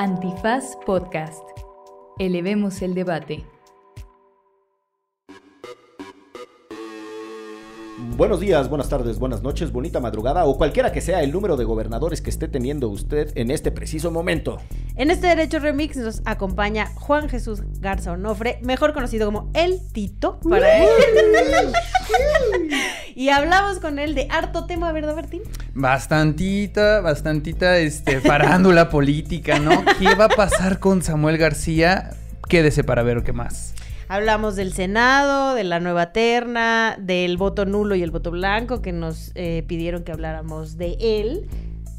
[0.00, 1.42] Antifaz Podcast.
[2.18, 3.44] Elevemos el debate.
[8.16, 11.64] Buenos días, buenas tardes, buenas noches, bonita madrugada o cualquiera que sea el número de
[11.64, 14.58] gobernadores que esté teniendo usted en este preciso momento.
[14.96, 20.40] En este Derecho Remix nos acompaña Juan Jesús Garza Onofre, mejor conocido como El Tito
[20.40, 20.88] para él.
[23.20, 25.42] Y hablamos con él de harto tema, ¿verdad, Martín?
[25.74, 29.84] Bastantita, bastantita, este, farándula política, ¿no?
[29.98, 32.12] ¿Qué va a pasar con Samuel García?
[32.48, 33.74] Quédese para ver qué más.
[34.08, 38.92] Hablamos del Senado, de la nueva terna, del voto nulo y el voto blanco, que
[38.92, 41.46] nos eh, pidieron que habláramos de él.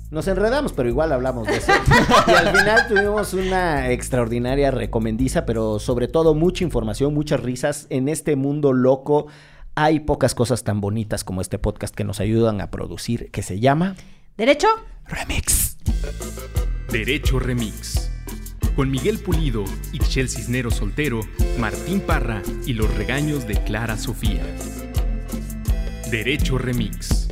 [0.09, 1.71] Nos enredamos, pero igual hablamos de eso.
[2.27, 7.85] y al final tuvimos una extraordinaria recomendiza, pero sobre todo mucha información, muchas risas.
[7.91, 9.27] En este mundo loco
[9.75, 13.59] hay pocas cosas tan bonitas como este podcast que nos ayudan a producir, que se
[13.59, 13.95] llama...
[14.37, 14.67] ¿Derecho?
[15.07, 15.77] Remix.
[16.91, 18.09] Derecho Remix.
[18.75, 21.21] Con Miguel Pulido, Ixchel Cisnero Soltero,
[21.57, 24.43] Martín Parra y los regaños de Clara Sofía.
[26.09, 27.30] Derecho Remix.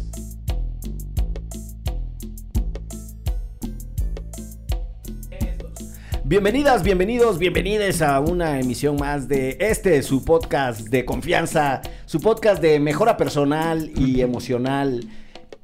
[6.30, 12.61] Bienvenidas, bienvenidos, bienvenides a una emisión más de este, su podcast de confianza, su podcast
[12.61, 15.09] de mejora personal y emocional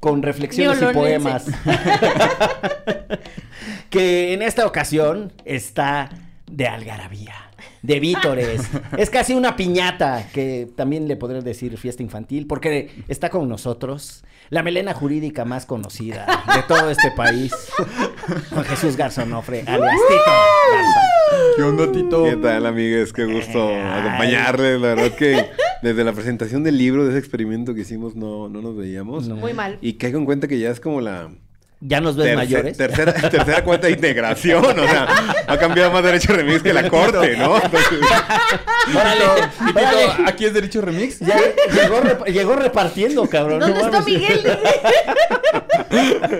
[0.00, 1.46] con reflexiones y poemas.
[3.90, 6.10] que en esta ocasión está
[6.50, 7.36] de algarabía,
[7.82, 8.62] de vítores.
[8.98, 14.24] es casi una piñata, que también le podré decir fiesta infantil, porque está con nosotros
[14.50, 17.52] la melena jurídica más conocida de todo este país,
[18.50, 21.56] Juan Jesús Garzonofre, alias Tito.
[21.56, 22.24] ¿Qué onda, Tito?
[22.24, 23.12] ¿Qué tal, amigues?
[23.12, 24.00] Qué gusto Ay.
[24.00, 24.80] acompañarles.
[24.80, 25.50] La verdad que
[25.82, 29.26] desde la presentación del libro, de ese experimento que hicimos, no, no nos veíamos.
[29.26, 29.36] No.
[29.36, 29.78] Muy mal.
[29.80, 31.30] Y caigo en cuenta que ya es como la
[31.88, 32.76] ¿Ya nos ves terce- mayores?
[32.76, 34.64] tercera, tercera cuenta de integración.
[34.64, 35.06] O sea,
[35.46, 37.56] ha cambiado más derecho remix que la corte, ¿no?
[37.56, 37.98] Entonces,
[38.94, 39.24] Órale,
[39.74, 40.28] órale.
[40.28, 41.18] ¿Aquí es Derecho Remix?
[41.20, 41.36] Ya
[41.72, 43.58] llegó, rep- llegó repartiendo, cabrón.
[43.60, 44.14] ¿Dónde No está mames.
[44.14, 44.40] Miguel?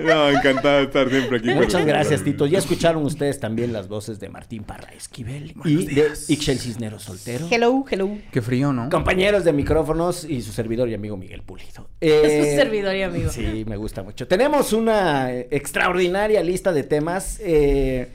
[0.05, 1.49] no, encantado de estar siempre aquí.
[1.49, 2.45] Muchas gracias, Tito.
[2.45, 7.47] Ya escucharon ustedes también las voces de Martín Parra Esquivel y de Ixchel Cisneros Soltero.
[7.51, 8.09] hello, hello.
[8.31, 8.89] Qué frío, ¿no?
[8.89, 11.89] Compañeros de micrófonos y su servidor y amigo Miguel Pulido.
[11.99, 13.29] Es Eh, un servidor y amigo.
[13.31, 14.27] Sí, me gusta mucho.
[14.27, 18.11] Tenemos una eh, extraordinaria lista de temas, eh,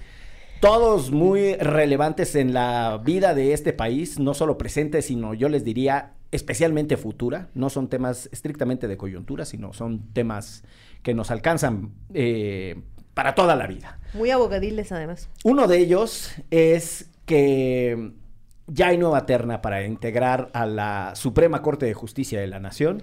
[0.61, 5.65] todos muy relevantes en la vida de este país, no solo presente, sino yo les
[5.65, 7.49] diría especialmente futura.
[7.55, 10.65] No son temas estrictamente de coyuntura, sino son temas
[11.03, 12.81] que nos alcanzan eh,
[13.15, 13.99] para toda la vida.
[14.15, 15.29] Muy abogadiles, además.
[15.45, 18.13] Uno de ellos es que
[18.67, 23.03] ya hay nueva terna para integrar a la Suprema Corte de Justicia de la Nación.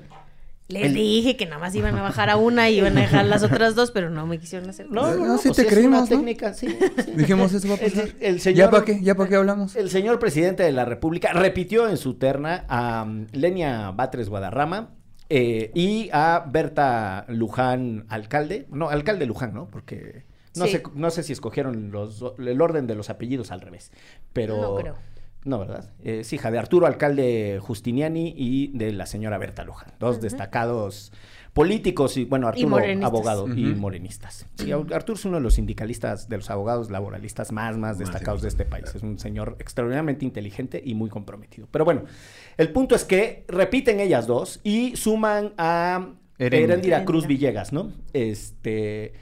[0.69, 3.25] Les El- dije que nada más iban a bajar a una y iban a dejar
[3.25, 4.87] las otras dos, pero no me quisieron hacer.
[4.89, 6.07] No, no, No, no, sí pues te es creímos, una ¿no?
[6.17, 6.67] técnica, sí,
[7.05, 7.11] sí.
[7.15, 8.09] Dijimos, eso va a El- pasar.
[8.19, 8.99] el señor- ¿Ya para qué?
[9.01, 9.75] ¿Ya para qué hablamos?
[9.75, 14.91] El señor presidente de la República repitió en su terna a um, Lenia Batres Guadarrama
[15.29, 18.67] eh, y a Berta Luján, alcalde.
[18.69, 19.67] No, alcalde Luján, ¿no?
[19.69, 20.25] Porque
[20.55, 20.71] no, Sí.
[20.73, 23.91] sé, no sé si escogieron los, el orden de los apellidos al revés.
[24.33, 24.61] Pero.
[24.61, 24.95] No creo.
[25.45, 25.89] No, ¿verdad?
[26.03, 29.93] Eh, sí, hija de Arturo Alcalde Justiniani y de la señora Berta Luján.
[29.99, 31.13] Dos destacados
[31.53, 33.05] políticos y, bueno, Arturo morenistas.
[33.07, 34.45] abogado y morenistas.
[34.55, 38.41] Sí, Ar- Arturo es uno de los sindicalistas, de los abogados laboralistas más, más destacados
[38.41, 38.93] de este país.
[38.93, 41.67] Es un señor extraordinariamente inteligente y muy comprometido.
[41.71, 42.03] Pero bueno,
[42.57, 46.09] el punto es que repiten ellas dos y suman a.
[46.37, 47.27] Heréndira Cruz.
[47.27, 47.91] Villegas, ¿no?
[48.13, 49.13] Este...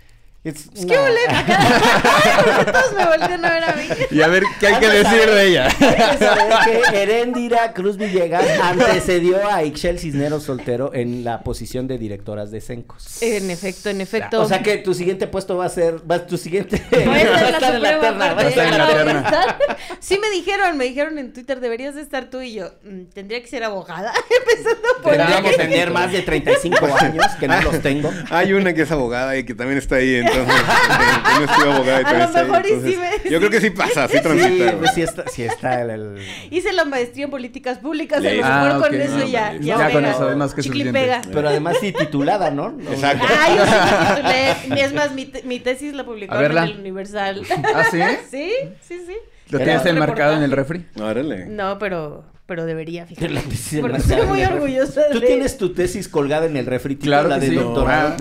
[0.47, 1.57] Es Es que volé acá.
[2.71, 3.83] Todos me voltean a ver a mí.
[4.11, 5.65] Y a ver, ¿qué hay que decir saber- de ella?
[5.67, 5.73] Hay
[6.17, 6.53] que saber
[6.91, 12.61] que Heréndira Cruz Villegas antecedió a Ixchel Cisneros Soltero en la posición de directoras de
[12.61, 13.21] Sencos.
[13.21, 14.41] En efecto, en efecto.
[14.41, 17.81] O sea que tu siguiente puesto va a ser, va, tu siguiente a estar en
[17.81, 19.57] la en terna, va a estar en la terna.
[19.99, 22.71] Sí me dijeron, me dijeron en Twitter, deberías de estar tú y yo.
[22.83, 24.13] mm, Tendría que ser abogada.
[24.39, 25.43] Empezando por Tendría ahí.
[25.43, 28.11] que tener más de 35 años, que no los tengo.
[28.29, 30.36] Hay una que es abogada y que también está ahí, entonces.
[30.45, 33.69] No estuvo abogada y A lo ahí, mejor y sí me- Yo creo que sí
[33.71, 34.71] pasa, sí Sí, transita.
[34.77, 36.17] pues sí está, sí está el, el-
[36.51, 39.91] Hice la maestría en políticas públicas, a lo mejor Ah, con eso ya, ya, Ya
[39.91, 40.11] con pega.
[40.11, 41.21] eso, además que Chicle pega.
[41.31, 42.69] Pero además sí titulada, ¿no?
[42.71, 43.25] No, Exacto.
[43.29, 44.15] Ah, yo sí
[44.63, 44.83] titulé.
[44.83, 46.63] Es más, mi, te- mi tesis la publicaron verla.
[46.65, 47.43] en el Universal.
[47.75, 47.99] ¿Ah, sí?
[48.31, 48.51] sí,
[48.87, 49.13] sí, sí.
[49.49, 50.85] ¿Lo tienes enmarcado en el refri?
[50.99, 51.45] Órale.
[51.45, 53.29] No, pero pero debería, fíjate.
[53.33, 56.95] La tesis Porque estoy muy orgullosa de Tú tienes tu tesis colgada en el refri,
[56.95, 57.55] Claro la de sí.
[57.55, 58.15] doctorado.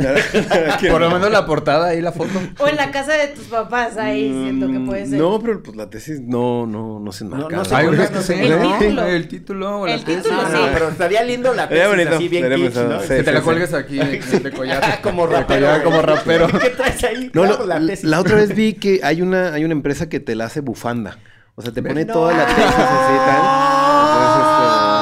[0.50, 2.38] Ah, Por lo menos la portada ahí, la foto.
[2.58, 5.14] O en la casa de tus papás, ahí siento que puede ser.
[5.18, 7.48] Mm, No, pero pues la tesis no, no, no se enmarca.
[7.50, 8.78] No, no se Ay, colga, es que no sí, se El ¿no?
[8.78, 9.06] título.
[9.06, 10.22] El título o la El tesis.
[10.24, 10.54] título, No, sí.
[10.54, 13.00] no, pero estaría lindo la tesis bonito, así bien kitsch, pensado, ¿no?
[13.02, 13.98] sí, Que te la sí, cuelgues aquí
[14.42, 15.00] de, collar.
[15.02, 15.46] como rapero.
[15.66, 16.46] collar, como rapero.
[16.48, 17.30] ¿Qué traes ahí?
[17.32, 18.04] No, no, la la, tesis.
[18.04, 21.16] la otra vez vi que hay una, hay una empresa que te la hace bufanda.
[21.58, 22.12] O sea, te pone No.
[22.12, 23.75] toda la tesis así tal.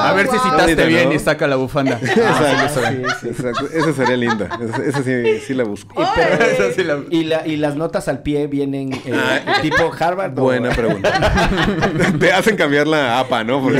[0.09, 1.15] A ver si citaste bien ¿no?
[1.15, 1.99] y saca la bufanda.
[2.27, 3.27] Ah, sí, sí, sí.
[3.29, 4.49] Exacto, esa sería linda.
[4.61, 5.93] Esa, esa sí, sí la busco.
[6.01, 6.53] Y, pero- Órale.
[6.53, 10.37] Esa sí la- y, la- y las notas al pie vienen eh, Ah, tipo Harvard.
[10.37, 11.49] o- Buena pregunta.
[12.19, 13.61] te hacen cambiar la APA, ¿no?
[13.61, 13.79] Porque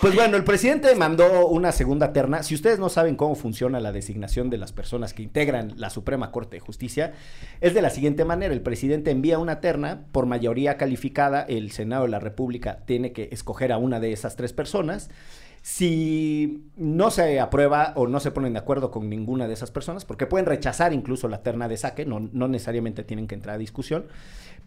[0.00, 2.44] Pues bueno, el presidente mandó una segunda terna.
[2.44, 6.30] Si ustedes no saben cómo funciona la designación de las personas que integran la Suprema
[6.30, 7.14] Corte de Justicia,
[7.60, 8.54] es de la siguiente manera.
[8.54, 11.42] El presidente envía una terna por mayoría calificada.
[11.48, 15.10] El Senado de la República tiene que escoger a una de esas tres personas.
[15.62, 20.04] Si no se aprueba o no se ponen de acuerdo con ninguna de esas personas,
[20.04, 23.58] porque pueden rechazar incluso la terna de saque, no, no necesariamente tienen que entrar a
[23.58, 24.06] discusión,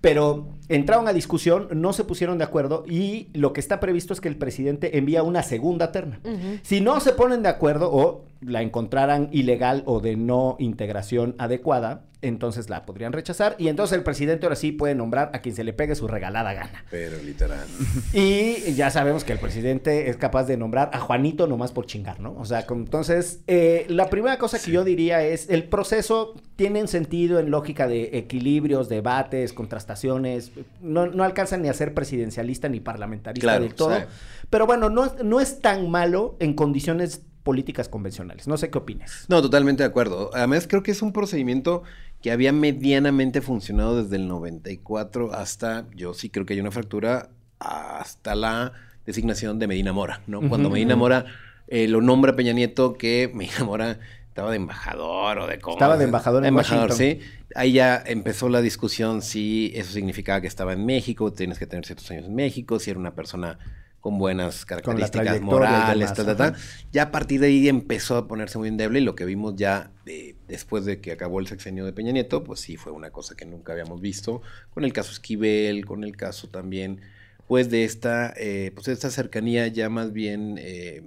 [0.01, 4.22] pero entraron a discusión, no se pusieron de acuerdo y lo que está previsto es
[4.22, 6.19] que el presidente envía una segunda terna.
[6.63, 12.05] Si no se ponen de acuerdo o la encontraran ilegal o de no integración adecuada,
[12.23, 15.63] entonces la podrían rechazar y entonces el presidente ahora sí puede nombrar a quien se
[15.63, 16.85] le pegue su regalada gana.
[16.89, 17.65] Pero literal.
[18.13, 22.19] Y ya sabemos que el presidente es capaz de nombrar a Juanito nomás por chingar,
[22.19, 22.35] ¿no?
[22.38, 27.39] O sea, entonces, eh, la primera cosa que yo diría es, el proceso tiene sentido
[27.39, 30.51] en lógica de equilibrios, debates, contrastaciones,
[30.81, 34.03] no, no alcanza ni a ser presidencialista ni parlamentarista Claro, del todo, sí.
[34.49, 38.47] pero bueno, no, no es tan malo en condiciones políticas convencionales.
[38.47, 39.25] No sé qué opines.
[39.27, 40.29] No, totalmente de acuerdo.
[40.33, 41.83] Además, creo que es un procedimiento
[42.21, 47.29] que había medianamente funcionado desde el 94 hasta, yo sí creo que hay una fractura,
[47.59, 48.73] hasta la
[49.05, 50.47] designación de Medina Mora, ¿no?
[50.47, 50.69] Cuando.
[50.69, 51.25] Medina Mora
[51.67, 55.75] eh, lo nombra Peña Nieto, que Medina Mora estaba de embajador o de cómo.
[55.75, 57.19] Estaba de embajador en Embajador, Washington.
[57.21, 57.47] sí.
[57.53, 61.85] Ahí ya empezó la discusión si eso significaba que estaba en México, tienes que tener
[61.85, 63.59] ciertos años en México, si era una persona
[64.01, 66.56] con buenas características morales, ta, ta, ta.
[66.92, 69.92] Ya a partir de ahí empezó a ponerse muy endeble y lo que vimos ya
[70.07, 73.36] eh, después de que acabó el sexenio de Peña Nieto, pues sí fue una cosa
[73.36, 77.00] que nunca habíamos visto, con el caso Esquivel, con el caso también,
[77.48, 81.03] pues de esta, eh, pues de esta cercanía ya más bien eh,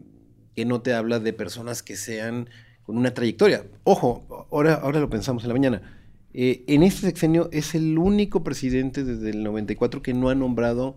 [0.54, 2.48] que no te habla de personas que sean
[2.84, 3.64] con una trayectoria.
[3.82, 5.82] Ojo, ahora, ahora lo pensamos en la mañana.
[6.32, 10.96] Eh, en este sexenio es el único presidente desde el 94 que no ha nombrado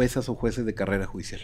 [0.00, 1.42] juezas o jueces de carrera judicial.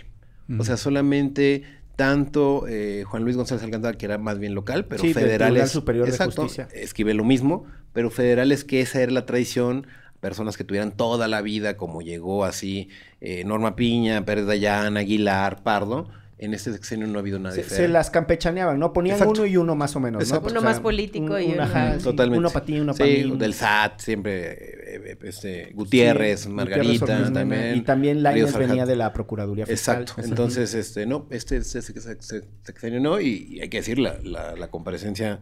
[0.58, 1.64] O sea, solamente
[1.94, 5.48] tanto eh, Juan Luis González Alcántara, que era más bien local, pero Sí, del federales.
[5.48, 6.68] Tribunal Superior de Justicia.
[6.72, 9.86] Esquivel lo mismo, pero federales que esa era la tradición,
[10.20, 12.88] personas que tuvieran toda la vida, como llegó así
[13.20, 16.08] eh, Norma Piña, Pérez Dayán, Aguilar, Pardo.
[16.38, 18.92] En este sexenio no ha habido nadie Se, se las campechaneaban, ¿no?
[18.92, 19.40] Ponían Exacto.
[19.40, 20.48] uno y uno más o menos, Exacto.
[20.48, 20.52] ¿no?
[20.52, 22.38] Uno más político y uno- ajá, sí, Totalmente.
[22.40, 23.38] Uno para ti, uno Sí, para mí.
[23.38, 27.76] del SAT, siempre, eh, eh, este, Gutiérrez, Sí, Margarita Gutiérrez también.
[27.76, 30.02] Y también Lainez venía de la Procuraduría Fiscal.
[30.02, 30.22] Exacto.
[30.28, 33.98] Entonces, este, no, este, este, este- este- este sexenio no, y, y hay que decir,
[33.98, 35.40] la, la, la comparecencia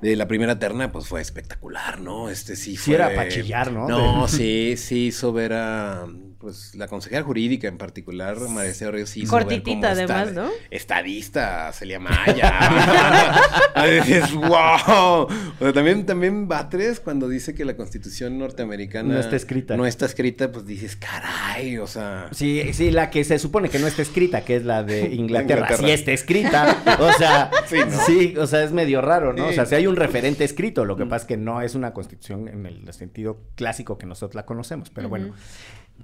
[0.00, 2.30] de la primera terna, pues fue espectacular, ¿no?
[2.30, 2.94] Este sí Sí fue.
[2.94, 3.88] era pa' chillar, ¿no?
[3.88, 6.06] No, sí, sí hizo ver a,
[6.46, 10.48] pues, la consejera jurídica en particular, María Esther Ríos, sí hizo ver Cortitita, además, ¿no?
[10.70, 12.52] Estadista, Celia Maya.
[13.74, 15.24] Ahí dices, wow.
[15.24, 15.28] O
[15.58, 19.76] sea, también, también Batres, cuando dice que la constitución norteamericana No está escrita.
[19.76, 22.28] No está escrita, pues dices, caray, o sea.
[22.30, 25.62] Sí, sí, la que se supone que no está escrita, que es la de Inglaterra,
[25.62, 25.88] Inglaterra.
[25.88, 26.96] sí está escrita.
[27.00, 27.50] O sea,
[28.06, 29.48] Sí, o sea, es medio raro, ¿no?
[29.48, 31.92] O sea, si hay un referente escrito, lo que pasa es que no es una
[31.92, 35.34] constitución en el sentido clásico que nosotros la conocemos, pero bueno.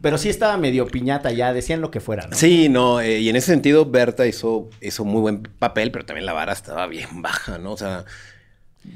[0.00, 2.36] Pero sí estaba medio piñata ya, decían lo que fuera, ¿no?
[2.36, 6.26] Sí, no, eh, y en ese sentido Berta hizo, hizo muy buen papel, pero también
[6.26, 7.72] la vara estaba bien baja, ¿no?
[7.72, 8.04] O sea,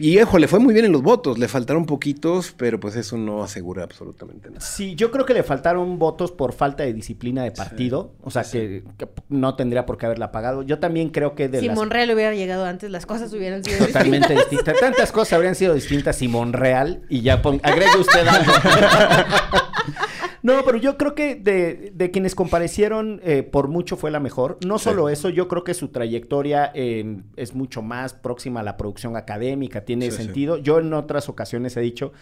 [0.01, 3.17] y ejo, le fue muy bien en los votos, le faltaron poquitos, pero pues eso
[3.17, 4.61] no asegura absolutamente nada.
[4.61, 8.43] Sí, yo creo que le faltaron votos por falta de disciplina de partido, o sea,
[8.43, 10.65] que, que no tendría por qué haberla pagado.
[10.65, 11.77] Yo también creo que de Si las...
[11.77, 14.77] Monreal hubiera llegado antes, las cosas hubieran sido Totalmente distintas.
[14.81, 18.53] Tantas cosas habrían sido distintas si Monreal y ya pon, agregue usted algo.
[20.47, 24.59] No, pero yo creo que de, de quienes comparecieron, eh, por mucho fue la mejor.
[24.65, 24.85] No Sí.
[24.85, 29.17] solo eso, yo creo que su trayectoria en- es mucho más próxima a la producción
[29.17, 30.23] académica, tiene Sí, sí.
[30.23, 30.57] sentido.
[30.59, 32.13] Yo en otras ocasiones he dicho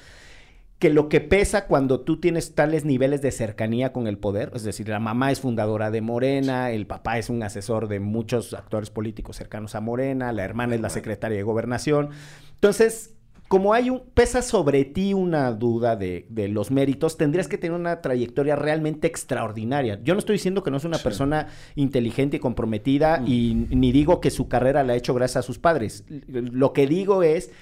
[0.78, 4.64] que lo que pesa cuando tú tienes tales niveles de cercanía con el poder, es
[4.64, 8.88] decir, la mamá es fundadora de Morena, el papá es un asesor de muchos actores
[8.90, 12.08] políticos cercanos a Morena, la hermana es la secretaria de gobernación.
[12.54, 13.14] Entonces,
[13.54, 17.78] como hay un, pesa sobre ti una duda de, de los méritos, tendrías que tener
[17.78, 20.00] una trayectoria realmente extraordinaria.
[20.02, 21.46] Yo no estoy diciendo que no es una persona
[21.76, 25.60] inteligente y comprometida y ni digo que su carrera la ha hecho gracias a sus
[25.60, 26.02] padres.
[26.26, 27.52] Lo que digo es,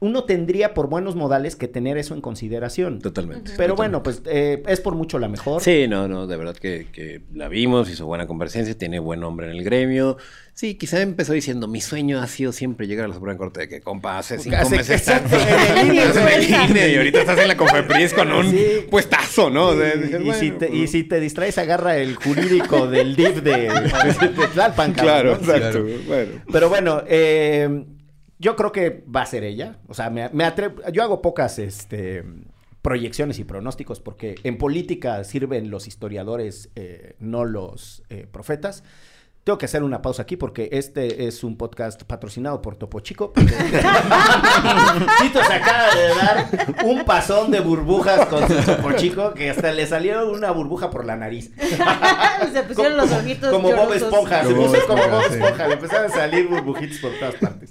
[0.00, 3.00] uno tendría por buenos modales que tener eso en consideración.
[3.00, 3.52] Totalmente.
[3.56, 5.62] Pero bueno, pues eh, es por mucho la mejor.
[5.62, 9.46] Sí, no, no, de verdad que, que la vimos, hizo buena conversencia, tiene buen nombre
[9.50, 10.18] en el gremio.
[10.52, 13.68] Sí, quizá empezó diciendo, mi sueño ha sido siempre llegar a la Suprema Corte de
[13.68, 15.20] que, compa, hace cinco Hace- meses estás
[15.76, 16.88] en el INE.
[16.92, 18.66] Y ahorita estás en la Confepris con un Sí.
[18.90, 19.68] puestazo, ¿no?
[19.68, 22.86] O sea, Y, dices, y si te, y pues, si te distraes, agarra el jurídico
[22.86, 25.36] del DIF de, de Tlalpan, Claro, ¿no?
[25.36, 25.84] exacto.
[25.84, 25.98] Claro.
[26.06, 26.30] Bueno.
[26.50, 27.84] Pero bueno, eh,
[28.38, 29.78] yo creo que va a ser ella.
[29.88, 30.82] O sea, me, me atrevo.
[30.92, 32.24] Yo hago pocas este,
[32.82, 38.84] proyecciones y pronósticos porque en política sirven los historiadores, eh, no los eh, profetas.
[39.46, 43.32] Tengo que hacer una pausa aquí porque este es un podcast patrocinado por Topo Chico.
[43.36, 43.48] Tito
[45.44, 46.48] se acaba de dar
[46.84, 51.04] un pasón de burbujas con su Topo Chico que hasta le salió una burbuja por
[51.04, 51.52] la nariz.
[52.52, 53.92] Se pusieron los ojitos Como Bob.
[53.92, 57.36] Esponja, se Como puso Bob como Bob Esponja, le empezaron a salir burbujitos por todas
[57.36, 57.70] partes.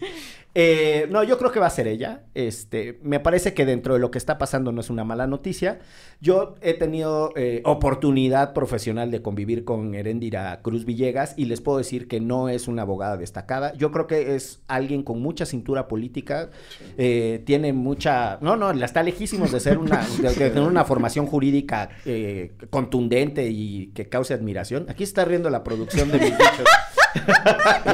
[0.58, 2.24] Eh, no, yo creo que va a ser ella.
[2.34, 5.80] Este, me parece que dentro de lo que está pasando no es una mala noticia.
[6.22, 11.78] Yo he tenido eh, oportunidad profesional de convivir con Heréndira Cruz Villegas y les puedo
[11.78, 13.74] decir que no es una abogada destacada.
[13.74, 16.50] Yo creo que es alguien con mucha cintura política,
[16.98, 21.26] eh, tiene mucha, no, no, la está lejísimos de ser una, de, tener una formación
[21.26, 24.86] jurídica eh, contundente y que cause admiración.
[24.88, 26.66] Aquí está riendo la producción de mis dichos.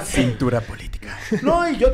[0.04, 1.18] Cintura política.
[1.42, 1.90] No, y yo,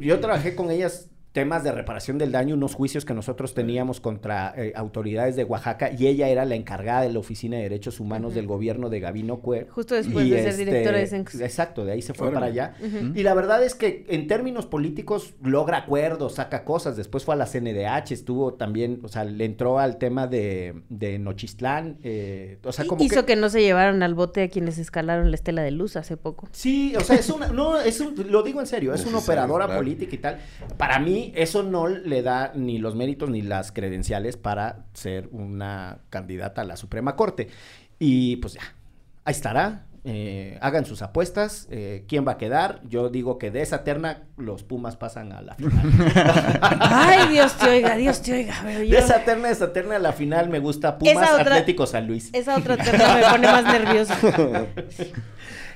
[0.00, 4.52] yo trabajé con ellas temas de reparación del daño, unos juicios que nosotros teníamos contra
[4.56, 8.34] eh, autoridades de Oaxaca y ella era la encargada de la Oficina de Derechos Humanos
[8.34, 9.68] del gobierno de Gabino Cue.
[9.70, 11.40] Justo después Y de ser este, directora de Cencos.
[11.40, 12.74] Exacto, de ahí se fue para allá.
[13.14, 16.96] Y la verdad es que en términos políticos logra acuerdos, saca cosas.
[16.96, 21.18] Después fue a la CNDH, estuvo también, o sea, le entró al tema de, de
[21.18, 21.98] Nochistlán.
[22.02, 23.36] eh, o sea, como Hizo que...
[23.36, 26.48] no se llevaron al bote a quienes escalaron la estela de luz hace poco.
[26.52, 29.76] Sí, o sea, es una, no, es un, lo digo en serio, es una operadora
[29.76, 30.38] política y tal.
[30.76, 35.98] Para mí, eso no le da ni los méritos ni las credenciales para ser una
[36.10, 37.48] candidata a la Suprema Corte.
[37.98, 38.62] Y pues ya,
[39.24, 39.86] ahí estará.
[40.04, 41.68] eh, hagan sus apuestas.
[41.70, 42.80] eh, ¿Quién va a quedar?
[42.88, 45.72] Yo digo que de esa terna los Pumas pasan a la final.
[46.80, 48.54] Ay, Dios te oiga, Dios te oiga.
[48.82, 48.90] Yo...
[48.92, 52.06] De esa terna, de esa terna a la final me gusta Pumas otra- Atlético San
[52.06, 52.30] Luis.
[52.32, 54.16] Esa otra terna me pone más nerviosa.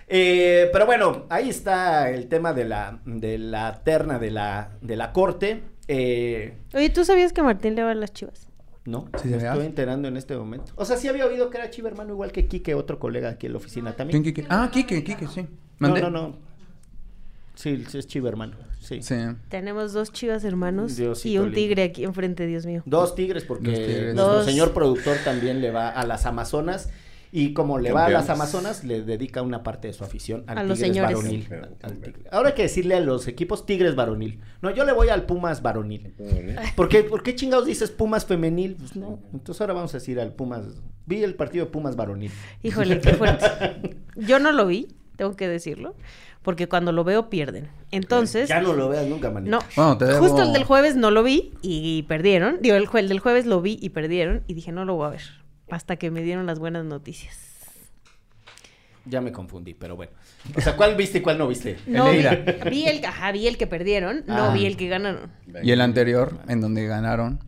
[0.08, 4.96] Eh, pero bueno, ahí está el tema de la, de la terna de la, de
[4.96, 5.62] la corte.
[5.88, 8.48] Eh, Oye, ¿tú sabías que Martín le va a las chivas?
[8.86, 10.72] no, Sí, me estoy enterando en este momento.
[10.76, 13.46] O sea, sí había oído que era Chiva hermano, igual que Quique, otro colega aquí
[13.46, 14.22] en la oficina también.
[14.22, 14.58] ¿Quién, quién, quién?
[14.60, 15.42] Ah, Kike, Kike, sí.
[15.78, 16.02] No, ¿Mandé?
[16.02, 16.36] no, no.
[17.54, 18.56] Sí, sí es Chiva hermano.
[18.80, 19.00] Sí.
[19.00, 19.14] Sí.
[19.48, 21.54] Tenemos dos chivas hermanos Diosito y un lindo.
[21.56, 22.82] tigre aquí enfrente, Dios mío.
[22.84, 24.14] Dos tigres, porque Dos tigres.
[24.14, 24.44] nuestro Dos.
[24.44, 26.90] señor productor también le va a las Amazonas.
[27.36, 28.30] Y como le va a las.
[28.30, 31.16] Amazonas, le dedica una parte de su afición al A los Tigres señores.
[31.16, 31.48] varonil.
[31.82, 31.96] Al.
[31.98, 32.22] Tigre.
[32.30, 34.38] Ahora hay que decirle a los equipos Tigres varonil.
[34.62, 36.14] No, yo le voy al Pumas varonil.
[36.76, 38.76] ¿Por qué, ¿Por qué chingados dices Pumas femenil?
[38.76, 39.18] Pues no.
[39.32, 40.64] Entonces ahora vamos a decir al Pumas.
[41.06, 42.30] Vi el partido de Pumas varonil.
[42.62, 43.96] Híjole, qué fuerte.
[44.16, 44.86] Yo no lo vi,
[45.16, 45.96] tengo que decirlo,
[46.42, 47.68] porque cuando lo veo pierden.
[47.90, 49.56] Entonces, Ya no lo veas nunca, manito.
[49.58, 49.62] no.
[49.74, 52.58] Bueno, te debo- Justo el del jueves no lo vi y perdieron.
[52.62, 55.06] Digo, el, jue- el del jueves lo vi y perdieron y dije, no lo voy
[55.08, 55.22] a ver.
[55.70, 57.38] Hasta que me dieron las buenas noticias.
[59.06, 60.12] Ya me confundí, pero bueno.
[60.56, 61.76] O sea, ¿cuál viste y cuál no viste?
[61.86, 62.24] No vi,
[62.70, 64.54] vi el, ajá, vi el que perdieron, no Ah.
[64.54, 65.30] vi el que ganaron.
[65.62, 67.38] Y el anterior, en donde ganaron.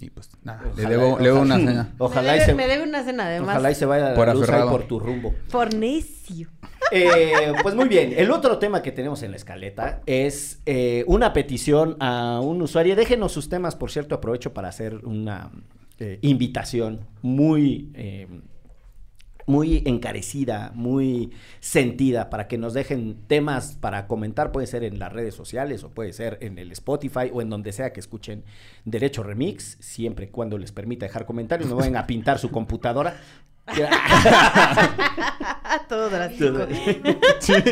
[0.00, 1.92] Y pues nada, le Ojalá- debo, le debo una cena.
[1.98, 3.50] Ojalá me, y debe, se, me debe una cena además.
[3.50, 5.34] ojalá y se vaya Por la luz ahí por tu rumbo.
[5.50, 6.48] Por necio.
[6.90, 11.32] Eh, pues muy bien, el otro tema que tenemos en la escaleta es eh, una
[11.34, 12.96] petición a un usuario.
[12.96, 15.50] Déjenos sus temas, por cierto, aprovecho para hacer una
[16.02, 18.26] eh, invitación muy, eh,
[19.46, 21.30] muy encarecida, muy
[21.60, 24.50] sentida, para que nos dejen temas para comentar.
[24.50, 27.72] Puede ser en las redes sociales o puede ser en el Spotify o en donde
[27.72, 28.42] sea que escuchen
[28.84, 31.70] Derecho Remix, siempre y cuando les permita dejar comentarios.
[31.70, 33.16] No vayan a pintar su computadora.
[35.88, 36.66] Todo drástico.
[37.38, 37.62] Chin,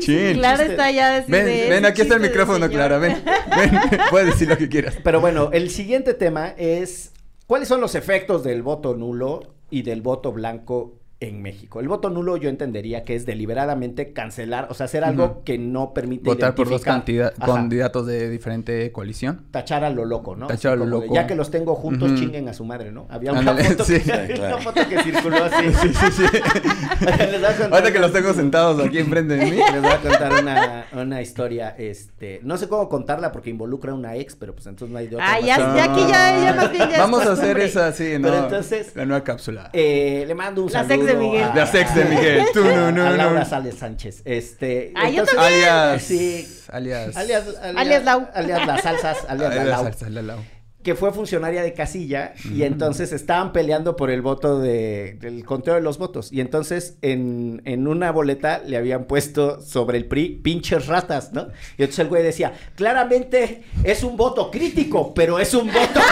[0.00, 0.32] chin.
[0.34, 0.72] Clara chiste.
[0.72, 2.66] está ya así Ven, ven, aquí está el micrófono.
[2.70, 3.22] Clara, ven.
[3.56, 3.78] Ven,
[4.10, 4.96] puedes decir lo que quieras.
[5.04, 7.12] Pero bueno, el siguiente tema es
[7.46, 11.80] ¿cuáles son los efectos del voto nulo y del voto blanco en México.
[11.80, 15.94] El voto nulo yo entendería que es deliberadamente cancelar, o sea, hacer algo que no
[15.94, 19.46] permite Votar por dos candidatos de diferente coalición.
[19.50, 20.46] tachar a lo loco, ¿no?
[20.46, 21.14] Tachar a lo de, loco.
[21.14, 22.20] Ya que los tengo juntos, Ujú.
[22.20, 23.06] chinguen a su madre, ¿no?
[23.08, 24.10] Había una, Ándale, foto, que, sí.
[24.12, 24.56] había Claro.
[24.56, 25.66] una foto que circuló así.
[25.80, 26.24] Sí, sí, sí.
[27.70, 29.56] Ahorita que los tengo sentados aquí enfrente de mí.
[29.72, 33.94] Les voy a contar una, una historia, este, no sé cómo contarla porque involucra a
[33.94, 35.32] una ex, pero pues entonces no hay de otra.
[35.34, 35.54] Ah, ya,
[35.84, 38.28] aquí ya, ya más bien ya es Vamos a hacer esa, sí, ¿no?
[38.28, 39.70] Pero entonces- La nueva cápsula.
[39.72, 41.05] Eh, le mando un Las saludo.
[41.06, 41.48] Ex de Miguel.
[41.54, 42.42] Las ex de Miguel.
[42.52, 43.16] Tú, no, no, a no.
[43.16, 44.22] Laura Sales Sánchez.
[44.24, 44.92] Este.
[44.94, 45.68] Ah, yo entonces- también.
[45.68, 46.02] alias.
[46.02, 46.48] Sí.
[46.70, 47.16] Alias.
[47.16, 47.44] Alias,
[47.76, 48.26] Alias Lau.
[48.34, 50.38] Alias las salsas, alias la alias Lau, salsa, la Lau.
[50.82, 55.74] que fue funcionaria de casilla y entonces estaban peleando por el voto de, del conteo
[55.74, 56.32] de los votos.
[56.32, 61.48] Y entonces en, en una boleta le habían puesto sobre el PRI pinches ratas, ¿no?
[61.76, 66.00] Y entonces el güey decía, claramente es un voto crítico, pero es un voto.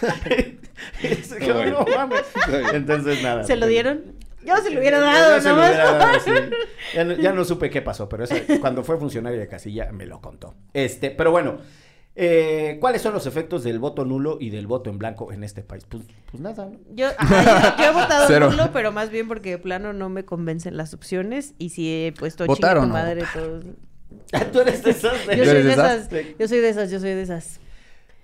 [1.72, 2.22] No mames.
[2.72, 3.44] Entonces nada.
[3.44, 4.14] ¿Se lo dieron?
[4.44, 5.68] Yo se lo hubiera ya dado, se lo nomás.
[5.70, 6.30] hubiera dado, sí.
[6.94, 10.06] Ya no, ya no supe qué pasó, pero eso, cuando fue funcionario de casilla me
[10.06, 10.54] lo contó.
[10.72, 11.58] Este, pero bueno,
[12.16, 15.62] eh, ¿cuáles son los efectos del voto nulo y del voto en blanco en este
[15.62, 15.84] país?
[15.88, 16.78] Pues, pues nada, ¿no?
[16.94, 18.50] Yo, ajá, yo, yo he votado Cero.
[18.50, 22.12] nulo, pero más bien porque de plano no me convencen las opciones y si he
[22.12, 23.64] puesto ¿Votar chingue o tu no madre todos.
[24.52, 25.26] Tú eres de esos.
[25.26, 25.94] de- Yo ¿Tú soy eres de de esas?
[26.12, 27.60] esas, yo soy de esas, yo soy de esas.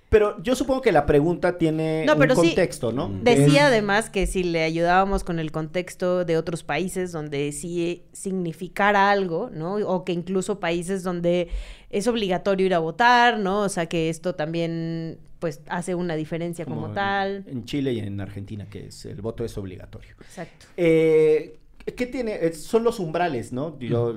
[0.09, 3.09] Pero yo supongo que la pregunta tiene No, pero un sí, contexto, ¿no?
[3.23, 9.09] Decía además que si le ayudábamos con el contexto de otros países donde sí significara
[9.11, 9.75] algo, ¿no?
[9.75, 11.49] O que incluso países donde
[11.89, 13.61] es obligatorio ir a votar, ¿no?
[13.61, 17.43] O sea que esto también pues hace una diferencia como, en- tal.
[17.47, 20.11] En Chile y en Argentina, que es el voto es obligatorio.
[20.21, 20.67] Exacto.
[20.77, 21.57] Eh,
[21.95, 22.35] ¿Qué tiene?
[22.41, 23.77] Eh, Son los umbrales, ¿no?
[23.79, 24.15] Yo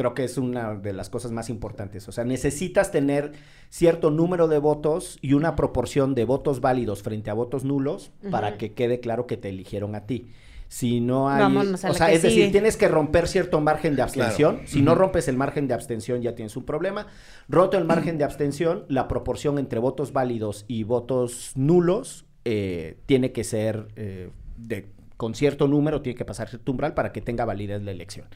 [0.00, 2.08] creo que es una de las cosas más importantes.
[2.08, 3.32] O sea, necesitas tener
[3.68, 8.56] cierto número de votos y una proporción de votos válidos frente a votos nulos para
[8.56, 10.30] que quede claro que te eligieron a ti.
[10.68, 13.60] Si no hay, Vámonos a o la sea, que es decir, tienes que romper cierto
[13.60, 14.54] margen de abstención.
[14.54, 14.70] Claro.
[14.70, 17.06] Si no rompes el margen de abstención, ya tienes un problema.
[17.50, 23.32] Roto el margen de abstención, la proporción entre votos válidos y votos nulos eh, tiene
[23.32, 24.86] que ser eh, de,
[25.18, 28.28] con cierto número, tiene que pasar cierto umbral para que tenga validez la elección.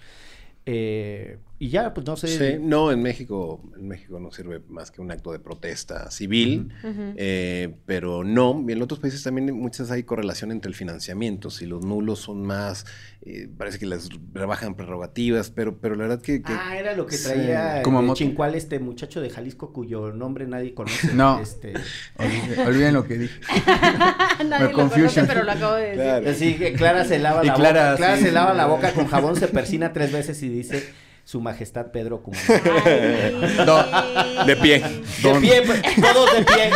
[0.67, 2.27] Eh, y ya, pues no sé.
[2.29, 6.71] Sí, no, en México, en México no sirve más que un acto de protesta civil,
[7.17, 11.67] eh, pero no, y en otros países también muchas hay correlación entre el financiamiento, si
[11.67, 12.87] los nulos son más,
[13.23, 16.43] eh, parece que les rebajan prerrogativas, pero, pero la verdad que...
[16.43, 17.29] que- Ah, era lo que Sí.
[17.29, 18.19] traía Como moto.
[18.19, 21.15] Chincual, este muchacho de Jalisco cuyo nombre nadie conoce.
[21.15, 21.39] No.
[21.41, 21.73] Este,
[22.19, 23.41] Olviden, olviden lo que dije.
[24.49, 26.03] Nadie lo conoce, pero lo acabo de decir.
[26.03, 26.31] Claro.
[26.31, 27.97] Así que Clara se lava Y la Clara, boca.
[27.97, 28.25] Clara sí.
[28.25, 30.83] se lava la boca con jabón, se persina tres veces y dice
[31.25, 32.23] Su Majestad Pedro.
[32.85, 33.57] Ay.
[33.67, 34.81] No, de pie.
[34.81, 35.63] De Don- pie,
[36.01, 36.71] todos de pie.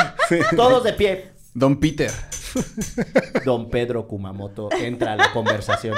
[0.56, 1.30] Todos de pie.
[1.54, 2.10] Don Peter.
[3.44, 5.94] Don Pedro Kumamoto entra a la conversación.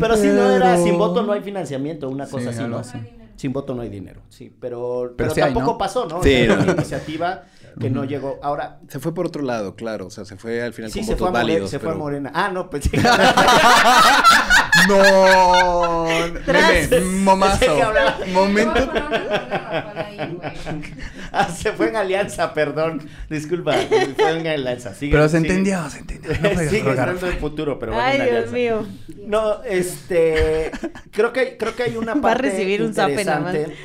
[0.00, 2.78] pero si no era sin voto no hay financiamiento, una Sí, cosa así, ¿no?
[2.78, 2.98] así.
[3.36, 5.78] Sin voto no hay dinero, sí, pero, pero, sí hay, tampoco ¿no?
[5.78, 6.22] pasó, ¿no?
[6.22, 6.62] Sí, Era no.
[6.64, 7.44] una iniciativa
[7.78, 8.38] que no llegó.
[8.42, 11.06] Ahora, Se fue por otro lado, claro, o sea, se fue al final sí con
[11.06, 11.70] se votos fue, a válidos.
[11.70, 12.30] se fue a Morena.
[12.34, 12.88] Ah, no, pues
[14.88, 16.06] No.
[16.46, 17.66] Meme, momazo.
[18.32, 18.90] Momento.
[21.32, 23.08] Ah, se fue en alianza, perdón.
[23.28, 23.74] Disculpa,
[24.16, 24.94] fue en alianza.
[24.94, 26.34] Sigue, Pero se sigue- entendió, se entendió.
[26.68, 28.52] Sigue estando en futuro, pero fue Ay, en Dios alianza.
[28.52, 28.86] mío.
[29.26, 30.70] No, este,
[31.12, 33.76] creo que, creo que hay una Va a parte recibir un zape nada interesante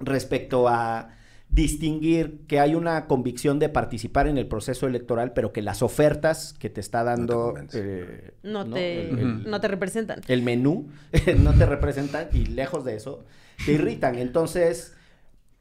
[0.00, 1.08] respecto a
[1.50, 6.54] distinguir que hay una convicción de participar en el proceso electoral, pero que las ofertas
[6.58, 10.20] que te está dando eh, No, te, El, el- no te representan.
[10.28, 10.88] el menú
[11.38, 13.24] no te representan y lejos de eso
[13.66, 14.16] te irritan.
[14.18, 14.94] Entonces,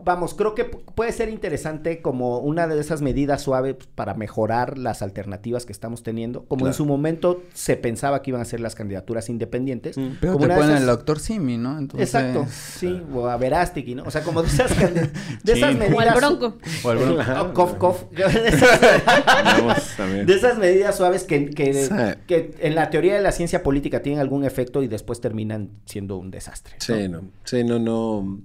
[0.02, 4.78] vamos, creo que pu- puede ser interesante como una de esas medidas suaves para mejorar
[4.78, 6.46] las alternativas que estamos teniendo.
[6.46, 9.98] Como en su momento se pensaba que iban a ser las candidaturas independientes.
[9.98, 10.12] Mm.
[10.22, 11.78] Pero como te ponen esas- el doctor Simi, ¿no?
[11.78, 12.08] Entonces...
[12.16, 14.04] Exacto, sí, o a Verástegui, ¿no?
[14.04, 15.12] O sea, como de esas, candi-
[15.44, 15.98] de esas medidas...
[15.98, 16.58] O al bronco.
[16.86, 17.54] O al bronco.
[17.54, 18.04] Cof, cof.
[18.12, 21.90] De esas- de esas medidas suaves que, que, Sí.
[22.26, 26.18] que en la teoría de la ciencia política tienen algún efecto y después terminan siendo
[26.18, 26.76] un desastre.
[26.78, 26.86] ¿no?
[26.96, 27.22] Sí, no.
[27.44, 28.40] Sí, no, no.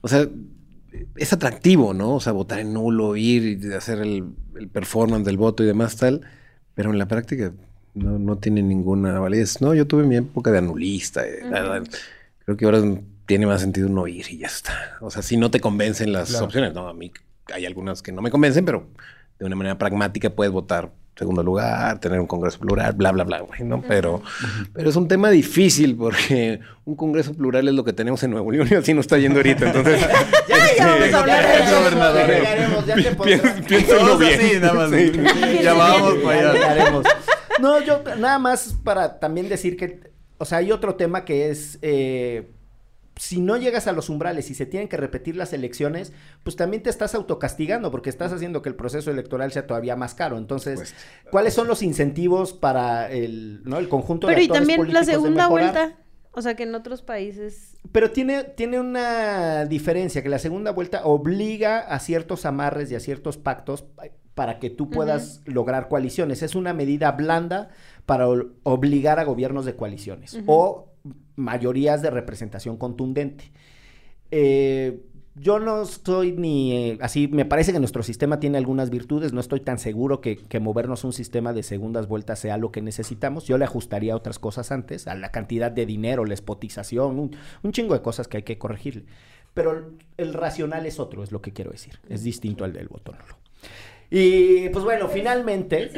[0.00, 0.28] O sea,
[1.16, 2.14] es atractivo, ¿no?
[2.16, 4.24] O sea, votar en nulo, ir y hacer el,
[4.56, 6.22] el performance del voto y demás tal,
[6.74, 7.52] pero en la práctica
[7.94, 9.60] no, no tiene ninguna validez.
[9.60, 11.26] No, yo tuve mi época de anulista.
[11.26, 11.42] eh,
[12.44, 12.82] Creo que ahora
[13.26, 14.72] tiene más sentido no ir y ya está.
[15.00, 16.44] O sea, si no te convencen las Claro.
[16.46, 17.10] opciones, no, a mí
[17.52, 18.86] hay algunas que no me convencen, pero
[19.38, 23.40] de una manera pragmática puedes votar segundo lugar, tener un congreso plural, bla, bla, bla,
[23.40, 23.82] güey, ¿no?
[23.82, 24.22] Pero,
[24.72, 28.50] pero es un tema difícil porque un congreso plural es lo que tenemos en Nuevo
[28.50, 29.66] León y así no está yendo ahorita.
[29.66, 30.00] Entonces,
[30.48, 31.78] Ya, ya vamos a hablar de eso.
[31.78, 33.64] gobernador.
[33.68, 34.40] Piénsenlo bien.
[34.40, 34.90] así, nada más.
[34.90, 35.12] Sí.
[35.62, 37.02] Ya vamos para Ya allá.
[37.60, 40.00] No, yo nada más para también decir que,
[40.38, 42.50] o sea, hay otro tema que es, eh,
[43.16, 46.82] si no llegas a los umbrales y se tienen que repetir las elecciones, pues también
[46.82, 50.36] te estás autocastigando porque estás haciendo que el proceso electoral sea todavía más caro.
[50.36, 50.94] Entonces, Pues,
[51.30, 53.78] ¿cuáles son los incentivos para el, ¿no?
[53.78, 55.96] el conjunto Pero de y actores también la segunda vuelta.
[56.36, 57.76] O sea, que en otros países.
[57.92, 63.00] Pero tiene, tiene una diferencia, que la segunda vuelta obliga a ciertos amarres y a
[63.00, 66.42] ciertos pactos pa- para que tú puedas lograr coaliciones.
[66.42, 67.68] Es una medida blanda
[68.04, 68.26] para
[68.64, 70.88] obligar a gobiernos de coaliciones o
[71.36, 73.50] mayorías de representación contundente.
[74.30, 75.00] Eh,
[75.36, 79.40] yo no estoy ni eh, así, me parece que nuestro sistema tiene algunas virtudes, no
[79.40, 83.44] estoy tan seguro que, que movernos un sistema de segundas vueltas sea lo que necesitamos,
[83.46, 87.94] yo le ajustaría otras cosas antes, a la cantidad de dinero, la espotización, un, chingo
[87.94, 89.06] de cosas que hay que corregirle.
[89.54, 93.12] Pero el, racional es otro, es lo que quiero decir, es distinto al del voto
[93.12, 93.36] nulo.
[94.10, 95.90] Y pues bueno, finalmente...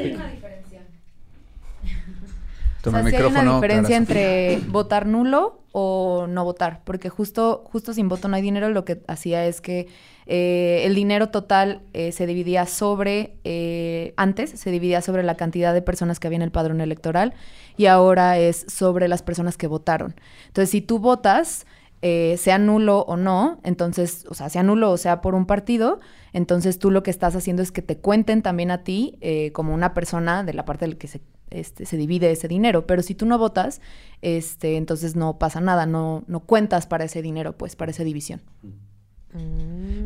[2.81, 7.09] Toma o sea, el sí hay una diferencia entre votar nulo o no votar, porque
[7.09, 9.87] justo, justo sin voto no hay dinero, lo que hacía es que
[10.25, 15.75] eh, el dinero total eh, se dividía sobre, eh, antes se dividía sobre la cantidad
[15.75, 17.35] de personas que había en el padrón electoral
[17.77, 20.15] y ahora es sobre las personas que votaron.
[20.47, 21.67] Entonces, si tú votas,
[22.01, 25.99] eh, sea nulo o no, entonces, o sea, sea nulo o sea por un partido,
[26.33, 29.19] entonces tú lo que estás haciendo es que te cuenten también a ti
[29.53, 32.87] como una persona de la parte del que se, este, se divide ese dinero.
[32.87, 33.81] Pero si tú no votas,
[34.21, 38.41] este, entonces no pasa nada, no, no cuentas para ese dinero, pues, para esa división.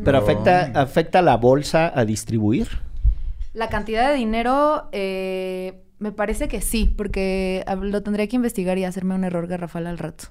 [0.04, 2.68] Pero afecta, afecta a la bolsa a distribuir.
[3.54, 8.78] La cantidad de dinero, eh, me parece que sí, porque ah, lo tendría que investigar
[8.78, 10.24] y hacerme un error garrafal al rato.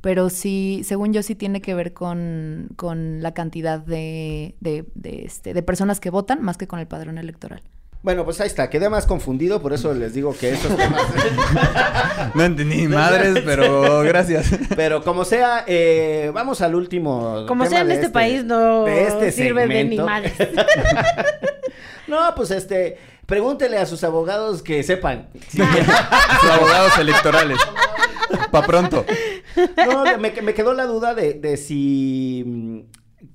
[0.00, 5.24] Pero sí, según yo, sí tiene que ver con, con la cantidad de, de, de,
[5.24, 7.62] este, de personas que votan más que con el padrón electoral.
[8.02, 11.02] Bueno, pues ahí está, quedé más confundido, por eso les digo que esos temas...
[12.34, 14.50] No entendí ni madres, pero gracias.
[14.76, 17.44] Pero como sea, eh, vamos al último.
[17.48, 20.34] Como tema sea en de este, país, no de este sirve de ni madres.
[22.06, 25.28] No, pues este, pregúntele a sus abogados que sepan.
[25.48, 25.58] Sí.
[26.40, 27.58] Sus abogados electorales.
[28.52, 29.04] Pa' pronto.
[29.84, 32.80] No, me, me quedó la duda de, de si mm,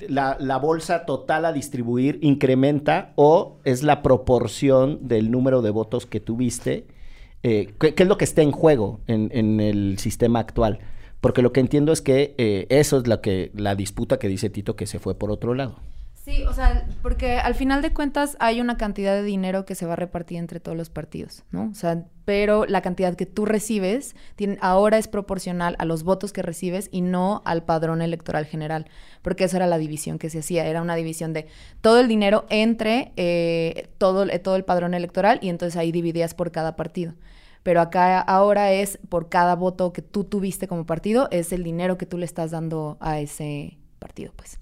[0.07, 6.05] la, la bolsa total a distribuir incrementa o es la proporción del número de votos
[6.05, 6.87] que tuviste.
[7.43, 10.79] Eh, ¿qué, es lo que está en juego en, en el sistema actual?
[11.21, 14.49] Porque lo que entiendo es que eh, eso es la, que, la disputa que dice
[14.49, 15.79] Tito que se fue por otro lado.
[16.23, 19.87] Sí, o sea, porque al final de cuentas hay una cantidad de dinero que se
[19.87, 21.69] va a repartir entre todos los partidos, ¿no?
[21.71, 26.31] O sea, pero la cantidad que tú recibes tiene- ahora es proporcional a los votos
[26.31, 28.85] que recibes y no al padrón electoral general,
[29.23, 31.47] porque esa era la división que se hacía, era una división de
[31.81, 36.35] todo el dinero entre eh, todo, eh, todo el padrón electoral y entonces ahí dividías
[36.35, 37.13] por cada partido.
[37.63, 41.97] Pero acá ahora es por cada voto que tú tuviste como partido, es el dinero
[41.97, 44.60] que tú le estás dando a ese partido, pues.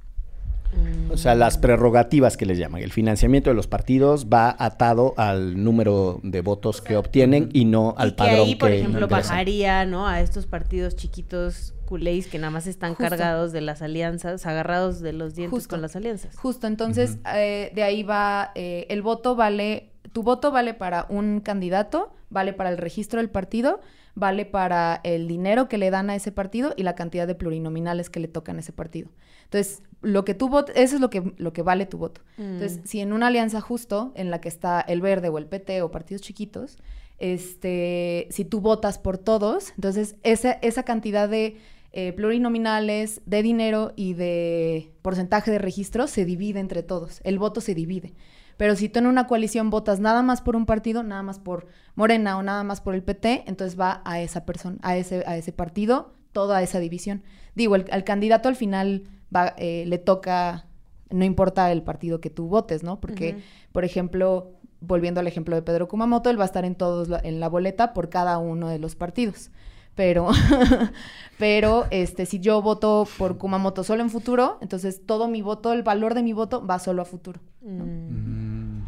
[1.11, 2.81] O sea, las prerrogativas que les llaman.
[2.81, 7.95] El financiamiento de los partidos va atado al número de votos que obtienen y no
[7.97, 10.07] al y que padrón ahí, por que ejemplo, bajaría, ¿no?
[10.07, 13.09] A estos partidos chiquitos culés que nada más están Justo.
[13.09, 15.69] cargados de las alianzas, agarrados de los dientes Justo.
[15.69, 16.37] con las alianzas.
[16.37, 21.39] Justo, entonces eh, de ahí va, eh, el voto vale, tu voto vale para un
[21.39, 23.81] candidato, vale para el registro del partido,
[24.13, 28.11] vale para el dinero que le dan a ese partido y la cantidad de plurinominales
[28.11, 29.09] que le tocan a ese partido.
[29.45, 32.21] Entonces, lo que tú votes, eso es lo que, lo que vale tu voto.
[32.37, 35.81] Entonces, si en una alianza justo, en la que está el verde o el PT
[35.81, 36.77] o partidos chiquitos,
[37.17, 41.57] este, si tú votas por todos, entonces esa, esa cantidad de
[41.91, 47.19] eh, plurinominales, de dinero y de porcentaje de registro se divide entre todos.
[47.23, 48.13] El voto se divide.
[48.57, 51.67] Pero si tú en una coalición votas nada más por un partido, nada más por
[51.95, 55.37] Morena o nada más por el PT, entonces va a esa persona, a ese, a
[55.37, 57.23] ese partido, toda esa división.
[57.55, 59.03] Digo, el, al candidato al final
[59.35, 60.65] va, eh, le toca,
[61.09, 62.99] no importa el partido que tú votes, ¿no?
[62.99, 63.35] Porque,
[63.71, 67.19] por ejemplo, volviendo al ejemplo de Pedro Kumamoto, él va a estar en todos la-
[67.19, 69.51] en la boleta por cada uno de los partidos.
[69.95, 70.27] Pero,
[71.37, 75.83] pero este, si yo voto por Kumamoto solo en futuro, entonces todo mi voto, el
[75.83, 77.39] valor de mi voto va solo a futuro.
[77.61, 78.18] Mm.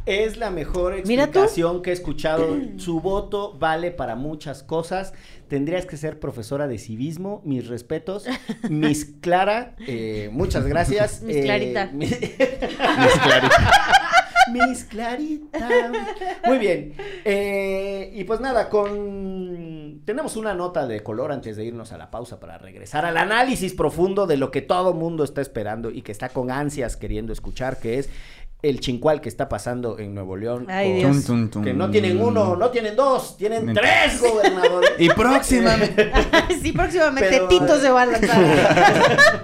[0.05, 2.57] Es la mejor explicación que he escuchado.
[2.77, 5.13] Su voto vale para muchas cosas.
[5.47, 7.41] Tendrías que ser profesora de civismo.
[7.45, 8.25] Mis respetos.
[8.69, 11.21] Miss Clara, eh, muchas gracias.
[11.21, 11.89] Miss Eh, Clarita.
[11.93, 13.71] mi- Miss Clarita.
[14.51, 15.91] Miss Clarita.
[16.47, 16.93] Muy bien.
[17.23, 22.09] Eh, y pues nada, con tenemos una nota de color antes de irnos a la
[22.09, 26.11] pausa para regresar al análisis profundo de lo que todo mundo está esperando y que
[26.11, 28.09] está con ansias queriendo escuchar, que es
[28.63, 30.67] el chincual que está pasando en Nuevo León.
[30.69, 31.25] Ay, con- Dios.
[31.25, 31.63] Tum, tum, tum.
[31.63, 34.91] Que no tienen uno, no tienen dos, tienen tres gobernadores.
[34.99, 36.11] Y próximamente.
[36.61, 39.43] sí, próximamente Pero- Tito se va a lanzar.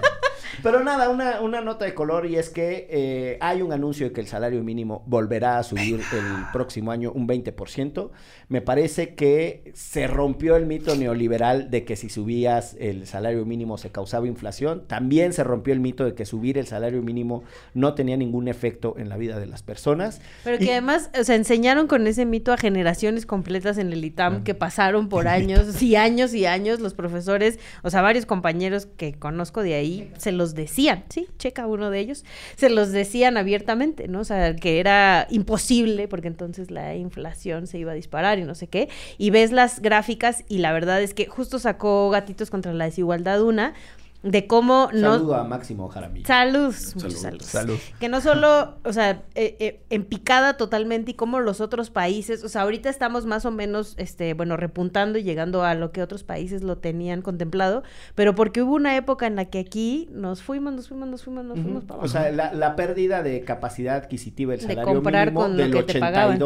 [0.62, 4.12] Pero nada, una, una nota de color y es que eh, hay un anuncio de
[4.12, 8.10] que el salario mínimo volverá a subir el próximo año un 20%.
[8.48, 13.78] Me parece que se rompió el mito neoliberal de que si subías el salario mínimo
[13.78, 14.84] se causaba inflación.
[14.86, 17.44] También se rompió el mito de que subir el salario mínimo
[17.74, 20.20] no tenía ningún efecto en la vida de las personas.
[20.44, 24.04] Pero Y- que además, o sea, enseñaron con ese mito a generaciones completas en el
[24.04, 28.86] ITAM que pasaron por años y años y años los profesores, o sea, varios compañeros
[28.86, 32.24] que conozco de ahí, se los decían, sí, checa uno de ellos,
[32.56, 34.20] se los decían abiertamente, ¿no?
[34.20, 38.54] O sea, que era imposible porque entonces la inflación se iba a disparar y no
[38.54, 38.88] sé qué.
[39.18, 43.42] Y ves las gráficas y la verdad es que justo sacó Gatitos contra la Desigualdad
[43.42, 43.74] una
[44.22, 45.12] de cómo no...
[45.14, 46.26] Saludo a Máximo Jaramillo.
[46.26, 47.02] Salud, Salud.
[47.04, 47.46] muchos saludos.
[47.46, 47.78] Salud.
[48.00, 52.42] Que no solo, o sea, eh, eh, en picada totalmente y como los otros países,
[52.42, 56.02] o sea, ahorita estamos más o menos, este, bueno, repuntando y llegando a lo que
[56.02, 57.84] otros países lo tenían contemplado,
[58.16, 61.44] pero porque hubo una época en la que aquí nos fuimos, nos fuimos, nos fuimos,
[61.44, 62.08] nos fuimos para O abajo.
[62.12, 65.82] sea, la, la pérdida de capacidad adquisitiva De salario comprar mínimo con lo del que
[65.84, 66.38] te pagaban.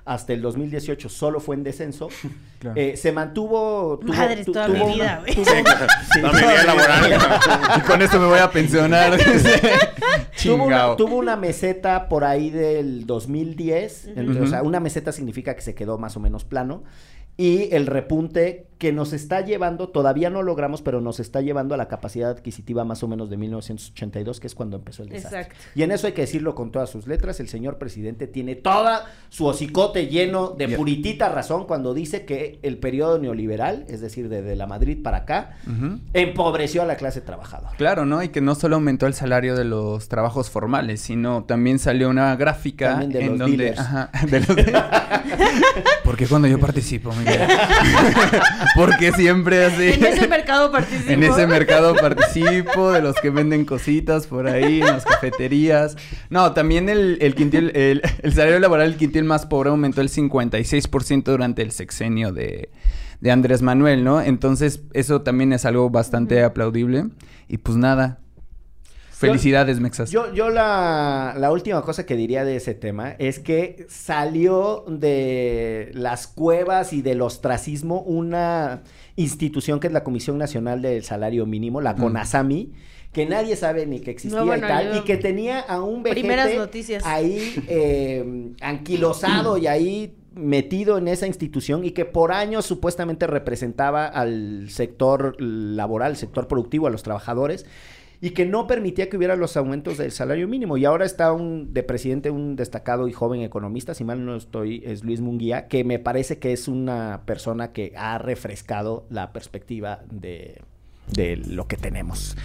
[0.00, 2.08] 82 hasta el 2018 solo fue en descenso.
[2.60, 2.78] Claro.
[2.78, 3.98] Eh, se mantuvo...
[4.00, 5.32] tuvo- Madres, tu- toda tuvo mi vida, güey.
[6.12, 7.18] sí, Toda mi vida laboral.
[7.78, 9.18] y con esto me voy a pensionar.
[10.42, 15.54] Tuvo una, tuvo una meseta por ahí del 2010, entre- o sea, una meseta significa
[15.54, 16.84] que se quedó más o menos plano,
[17.36, 21.76] y el repunte que nos está llevando, todavía no logramos, pero nos está llevando a
[21.76, 25.40] la capacidad adquisitiva más o menos de 1982, que es cuando empezó el desastre.
[25.42, 25.60] Exacto.
[25.74, 29.04] Y en eso hay que decirlo con todas sus letras, el señor presidente tiene toda
[29.28, 30.78] su hocicote lleno de Bien.
[30.78, 35.58] puritita razón cuando dice que el periodo neoliberal, es decir, desde la Madrid para acá,
[36.14, 37.74] empobreció a la clase trabajadora.
[37.76, 38.22] Claro, ¿no?
[38.22, 42.34] Y que no solo aumentó el salario de los trabajos formales, sino también salió una
[42.36, 43.56] gráfica También de en los donde...
[43.58, 43.78] dealers.
[43.78, 44.48] Ajá, de los
[46.04, 47.40] Porque cuando yo participo, Miguel.
[48.74, 49.90] Porque siempre así...
[49.90, 51.10] En ese mercado participo.
[51.10, 55.96] En ese mercado participo, de los que venden cositas por ahí, en las cafeterías.
[56.28, 60.08] No, también el, el quintil, el, el salario laboral del quintil más pobre aumentó el
[60.08, 62.70] 56% durante el sexenio de,
[63.20, 64.20] de Andrés Manuel, ¿no?
[64.20, 67.06] Entonces, eso también es algo bastante aplaudible.
[67.48, 68.20] Y pues nada.
[69.20, 70.10] Felicidades, Mexas.
[70.10, 75.90] Yo, yo la, la última cosa que diría de ese tema es que salió de
[75.94, 78.82] las cuevas y del ostracismo una
[79.16, 82.00] institución que es la Comisión Nacional del Salario Mínimo, la Mm.
[82.00, 82.72] CONASAMI,
[83.12, 85.82] que nadie sabe ni que existía No, bueno, y tal, yo- y que tenía a
[85.82, 87.04] un vejete Primeras noticias.
[87.04, 94.06] ahí eh, anquilosado y ahí metido en esa institución y que por años supuestamente representaba
[94.06, 97.66] al sector laboral, sector productivo, a los trabajadores
[98.20, 100.76] y que no permitía que hubiera los aumentos del salario mínimo.
[100.76, 104.82] Y ahora está un de presidente un destacado y joven economista, si mal no estoy,
[104.84, 110.00] es Luis Munguía, que me parece que es una persona que ha refrescado la perspectiva
[110.10, 110.60] de,
[111.12, 112.36] de lo que tenemos.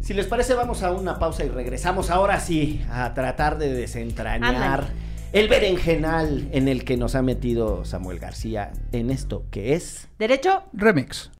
[0.00, 4.88] Si les parece, vamos a una pausa y regresamos ahora sí a tratar de desentrañar
[5.32, 10.08] el berenjenal en el que nos ha metido Samuel García en esto que es...
[10.18, 11.30] Derecho, Remix.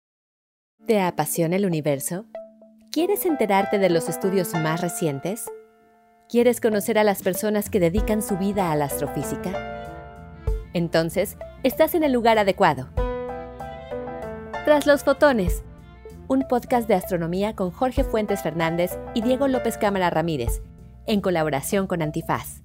[0.87, 2.27] ¿Te apasiona el universo?
[2.98, 5.48] ¿Quieres enterarte de los estudios más recientes?
[6.28, 9.52] ¿Quieres conocer a las personas que dedican su vida a la astrofísica?
[10.72, 12.88] Entonces, estás en el lugar adecuado.
[14.64, 15.62] Tras los fotones,
[16.26, 20.61] un podcast de astronomía con Jorge Fuentes Fernández y Diego López Cámara Ramírez,
[21.06, 22.62] en colaboración con Antifaz.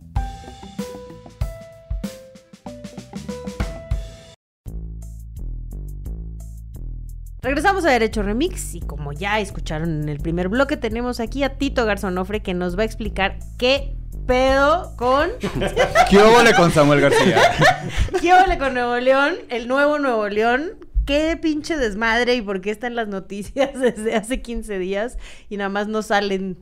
[7.44, 11.58] Regresamos a Derecho Remix y como ya escucharon en el primer bloque, tenemos aquí a
[11.58, 15.30] Tito Garzonofre que nos va a explicar qué pedo con...
[16.10, 17.42] ¿Qué óvole con Samuel García?
[18.22, 19.36] ¿Qué ole con Nuevo León?
[19.50, 20.72] El nuevo Nuevo León.
[21.06, 25.18] Qué pinche desmadre y por qué está en las noticias desde hace 15 días
[25.50, 26.58] y nada más no salen.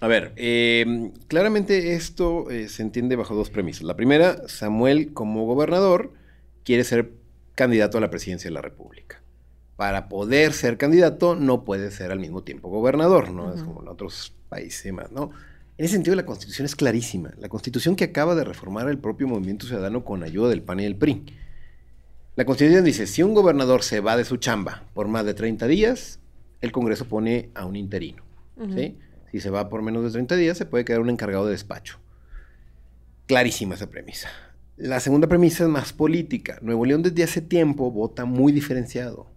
[0.00, 3.84] A ver, eh, claramente esto eh, se entiende bajo dos premisas.
[3.84, 6.12] La primera, Samuel como gobernador
[6.62, 7.12] quiere ser
[7.54, 9.21] candidato a la presidencia de la República.
[9.82, 13.52] Para poder ser candidato no puede ser al mismo tiempo gobernador, ¿no?
[13.52, 15.32] Es como en otros países y demás, ¿no?
[15.76, 17.32] En ese sentido la constitución es clarísima.
[17.40, 20.84] La constitución que acaba de reformar el propio Movimiento Ciudadano con ayuda del PAN y
[20.84, 21.24] del PRI.
[22.36, 25.66] La constitución dice, si un gobernador se va de su chamba por más de 30
[25.66, 26.20] días,
[26.60, 28.22] el Congreso pone a un interino.
[28.72, 28.96] ¿sí?
[29.32, 31.98] Si se va por menos de 30 días, se puede quedar un encargado de despacho.
[33.26, 34.28] clarísima esa premisa.
[34.76, 36.60] La segunda premisa es más política.
[36.62, 39.31] Nuevo León desde hace tiempo vota muy diferenciado.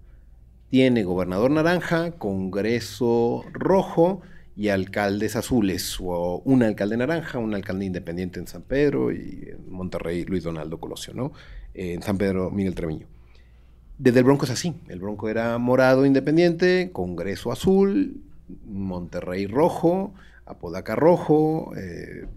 [0.70, 4.22] Tiene gobernador naranja, Congreso rojo
[4.58, 9.70] y alcaldes azules, o un alcalde naranja, un alcalde independiente en San Pedro y en
[9.70, 11.34] Monterrey Luis Donaldo Colosio, ¿no?
[11.74, 13.08] En San Pedro Miguel Treviño.
[13.98, 14.74] Desde el Bronco es así.
[14.88, 18.22] El Bronco era morado independiente, Congreso azul,
[18.66, 20.14] Monterrey rojo,
[20.46, 21.74] Apodaca rojo.
[21.78, 22.28] eh,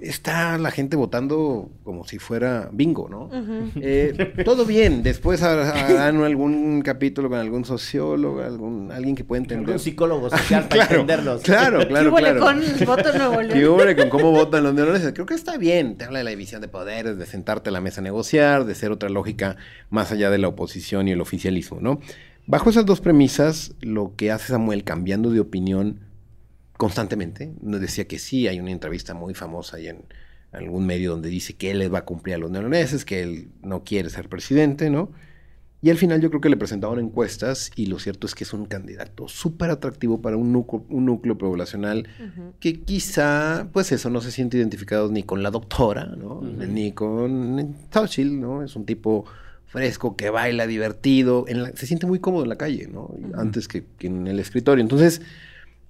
[0.00, 3.30] está la gente votando como si fuera bingo, ¿no?
[3.76, 5.02] Eh, todo bien.
[5.02, 9.66] Después har- harán algún capítulo con algún sociólogo, algún, alguien que pueda entender.
[9.66, 11.42] Algún psicólogo social para Claro, entenderlos.
[11.42, 12.40] claro, ¿Qué claro, huele claro.
[12.40, 13.96] con voto Nuevo ¿Qué León?
[13.96, 15.12] con cómo votan los neoloneses?
[15.12, 15.96] Creo que está bien.
[15.96, 18.74] Te habla de la división de poderes, de sentarte a la mesa a negociar, de
[18.74, 19.56] ser otra lógica
[19.90, 22.00] más allá de la oposición y el oficialismo, ¿no?
[22.46, 26.00] Bajo esas dos premisas, lo que hace Samuel cambiando de opinión
[26.80, 29.98] constantemente, nos decía que sí, hay una entrevista muy famosa ahí en
[30.50, 33.48] algún medio donde dice que él les va a cumplir a los neoloneses, que él
[33.62, 35.10] no quiere ser presidente, ¿no?
[35.82, 38.52] Y al final yo creo que le presentaron encuestas y lo cierto es que es
[38.54, 42.08] un candidato súper atractivo para un núcleo, un núcleo poblacional
[42.60, 46.40] que quizá, pues eso, no se siente identificado ni con la doctora, ¿no?
[46.72, 48.62] Ni con Xochitl, ¿no?
[48.62, 49.26] Es un tipo
[49.66, 53.14] fresco, que baila, divertido, en la- se siente muy cómodo en la calle, ¿no?
[53.34, 54.82] Antes que, que en el escritorio.
[54.82, 55.20] Entonces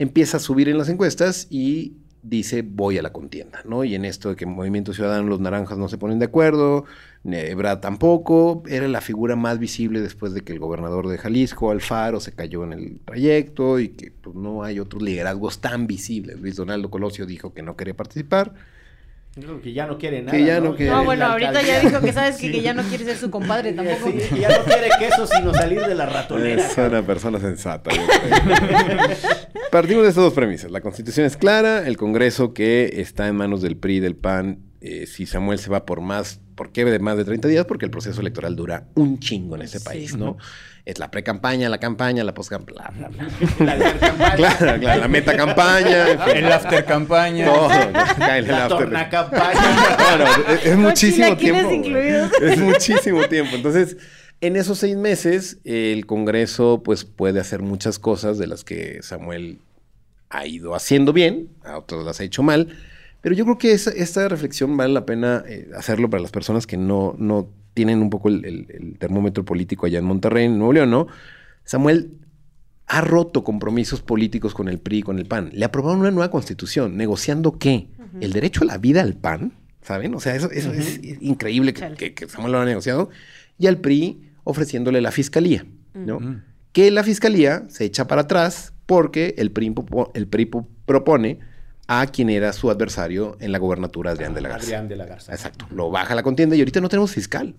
[0.00, 3.84] empieza a subir en las encuestas y dice voy a la contienda, ¿no?
[3.84, 6.86] Y en esto de que Movimiento Ciudadano, los naranjas no se ponen de acuerdo,
[7.22, 12.18] Ebrard tampoco, era la figura más visible después de que el gobernador de Jalisco, Alfaro,
[12.18, 16.40] se cayó en el trayecto y que pues, no hay otros liderazgos tan visibles.
[16.40, 18.54] Luis Donaldo Colosio dijo que no quería participar.
[19.62, 20.36] Que ya no quiere nada.
[20.36, 20.90] Que ya no quiere.
[20.90, 23.72] No, bueno, ahorita ya dijo que sabes que, que ya no quiere ser su compadre
[23.74, 24.10] tampoco.
[24.10, 26.66] Sí, que ya no quiere queso sino salir de la ratonera.
[26.66, 27.90] Es una persona sensata.
[27.94, 29.16] yo creo.
[29.70, 30.70] Partimos de estas dos premisas.
[30.72, 34.58] La constitución es clara, el Congreso que está en manos del PRI y del PAN.
[34.80, 37.66] eh, si Samuel se va por más, ¿por qué de más de 30 días?
[37.66, 39.84] Porque el proceso electoral dura un chingo en este Sí.
[39.84, 40.38] país, ¿no?
[40.84, 43.26] Es la pre-campaña, la campaña, la post-campaña, bla, bla,
[43.58, 43.76] bla.
[43.76, 46.08] La campaña, Claro, claro, la meta-campaña.
[46.10, 47.44] en fin, El after campaña.
[47.46, 47.78] todo, en
[48.36, 48.78] el la after.
[48.78, 49.96] tornacampaña.
[49.96, 51.70] Claro, es, es muchísimo tiempo.
[51.70, 52.32] incluidos.
[52.40, 53.56] Es muchísimo tiempo.
[53.56, 53.96] Entonces,
[54.40, 59.58] en esos seis meses, el Congreso pues puede hacer muchas cosas de las que Samuel
[60.30, 62.68] ha ido haciendo bien, a otras las ha hecho mal.
[63.20, 66.66] Pero yo creo que esa- esta reflexión vale la pena eh, hacerlo para las personas
[66.66, 70.58] que no, no tienen un poco el, el- el termómetro político allá en Monterrey, en
[70.58, 71.06] Nuevo León, ¿no?
[71.64, 72.18] Samuel
[72.86, 75.48] ha roto compromisos políticos con el PRI y con el PAN.
[75.54, 77.88] Le aprobaron una nueva constitución, negociando qué?
[78.20, 80.14] El derecho a la vida al PAN, ¿saben?
[80.14, 81.96] O sea, eso, eso es increíble que, Chale.
[81.96, 83.08] que- que Samuel lo ha negociado.
[83.58, 85.64] Y al PRI ofreciéndole la fiscalía,
[85.94, 86.18] ¿no?
[86.72, 89.72] Que la fiscalía se echa para atrás porque el PRI,
[90.14, 90.28] el
[90.84, 91.38] propone
[91.92, 94.66] a quien era su adversario en la gobernatura, Adrián de la Garza.
[94.66, 95.32] Adrián de la Garza.
[95.32, 95.66] Exacto.
[95.72, 97.54] Lo baja la contienda y ahorita no tenemos fiscal.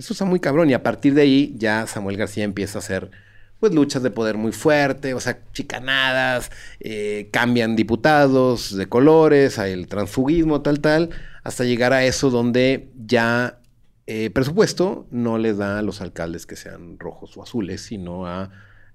[0.00, 0.70] Eso está muy cabrón.
[0.70, 3.10] Y a partir de ahí ya Samuel García empieza a hacer
[3.58, 9.72] pues luchas de poder muy fuerte, o sea, chicanadas, eh, cambian diputados de colores, hay
[9.72, 11.10] el transfugismo, tal, tal,
[11.44, 13.60] hasta llegar a eso donde ya
[14.06, 18.50] eh, presupuesto no le da a los alcaldes que sean rojos o azules, sino a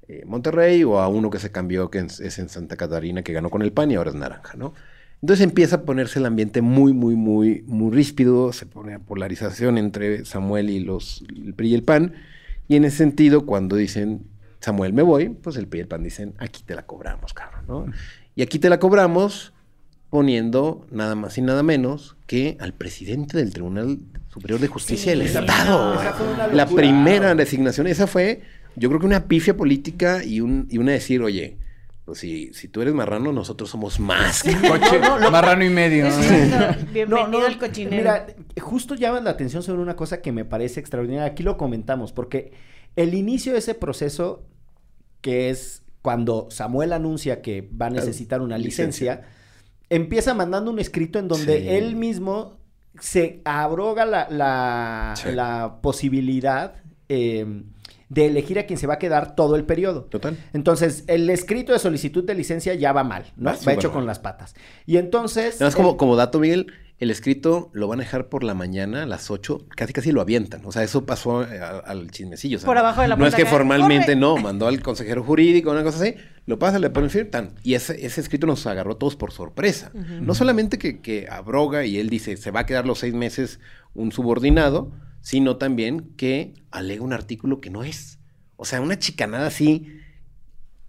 [0.07, 3.51] eh, Monterrey o a uno que se cambió, que es, en Santa Catarina, que ganó
[3.51, 4.73] con el PAN y ahora es naranja, ¿no?
[5.21, 9.77] Entonces empieza a ponerse el ambiente muy, muy, muy, muy ríspido, se pone a polarización
[9.77, 12.13] entre Samuel y los, el PRI y el PAN,
[12.67, 14.21] y en ese sentido, cuando dicen,
[14.59, 17.65] Samuel, me voy, pues el PRI y el PAN dicen, aquí te la cobramos, cabrón,
[17.67, 17.85] ¿no?
[18.35, 19.53] Y aquí te la cobramos
[20.09, 23.99] poniendo nada más y nada menos que al presidente del Tribunal
[24.31, 25.93] Superior de Justicia del esa- Estado.
[26.33, 28.41] una la primera designación, esa fue,
[28.75, 31.57] yo creo que una pifia política y, un, y una decir, oye,
[32.05, 34.43] pues si, si tú eres marrano, nosotros somos más.
[34.43, 34.99] Coche,
[35.31, 36.05] marrano y medio.
[36.07, 36.15] ¿no?
[36.93, 37.95] Bienvenido No, no, al cochinero.
[37.97, 38.27] Mira,
[38.61, 41.25] justo llamas la atención sobre una cosa que me parece extraordinaria.
[41.25, 42.53] Aquí lo comentamos, porque
[42.95, 44.45] el inicio de ese proceso,
[45.21, 49.23] que es cuando Samuel anuncia que va a necesitar una licencia,
[49.89, 51.69] empieza mandando un escrito en donde Sí.
[51.69, 52.59] él mismo
[52.99, 55.31] se abroga la, la, Sí.
[55.31, 56.75] la posibilidad
[57.09, 57.63] eh,
[58.09, 60.03] de elegir a quien se va a quedar todo el periodo.
[60.03, 60.37] Total.
[60.53, 63.51] Entonces, el escrito de solicitud de licencia ya va mal, ¿no?
[63.51, 63.93] Va Va, hecho mal.
[63.95, 64.55] con las patas.
[64.85, 65.55] Y entonces...
[65.59, 66.67] Nada más como, el- como dato, Miguel,
[66.99, 70.21] el escrito lo van a dejar por la mañana a las 8, casi casi lo
[70.21, 70.61] avientan.
[70.65, 72.57] O sea, eso pasó eh, a- al chismecillo.
[72.57, 74.15] o sea, Por abajo de la No es que formalmente "Corre".
[74.17, 76.15] no, mandó al consejero jurídico, una cosa así,
[76.45, 77.55] lo pasa, le ponen firme, tan.
[77.63, 79.91] Y ese, ese escrito nos agarró a todos por sorpresa.
[80.21, 83.59] No solamente que, que abroga y él dice, se va a quedar los seis meses
[83.95, 84.91] un subordinado,
[85.25, 88.19] sino también que alega un artículo que no es.
[88.57, 89.97] O sea, una chicanada así.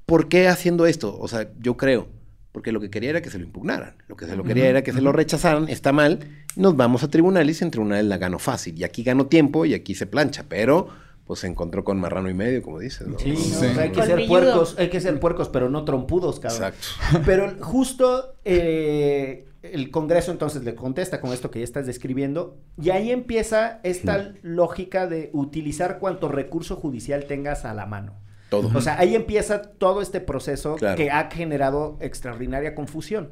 [0.05, 1.18] ¿Por qué haciendo esto?
[1.18, 2.07] O sea, yo creo,
[2.53, 3.96] porque lo que quería era que se lo impugnaran.
[4.09, 7.09] Lo que se lo quería era que se lo rechazaran, está mal, nos vamos a
[7.09, 8.79] tribunales y en tribunales la gano fácil.
[8.79, 10.90] Y aquí gano tiempo y aquí se plancha, pero
[11.26, 13.18] pues se encontró con marrano y medio, como dices, ¿no?
[13.18, 13.52] Sí, no, Sí.
[13.54, 16.72] o sea, hay que ser puercos, hay que ser puercos, pero no trompudos, cabrón.
[16.72, 17.22] Exacto.
[17.26, 22.90] Pero justo eh, el Congreso entonces le contesta con esto que ya estás describiendo y
[22.90, 28.14] ahí empieza esta lógica de utilizar cuanto recurso judicial tengas a la mano.
[28.48, 28.70] Todo.
[28.78, 30.96] O sea, ahí empieza todo este proceso Claro.
[30.96, 33.30] que ha generado extraordinaria confusión.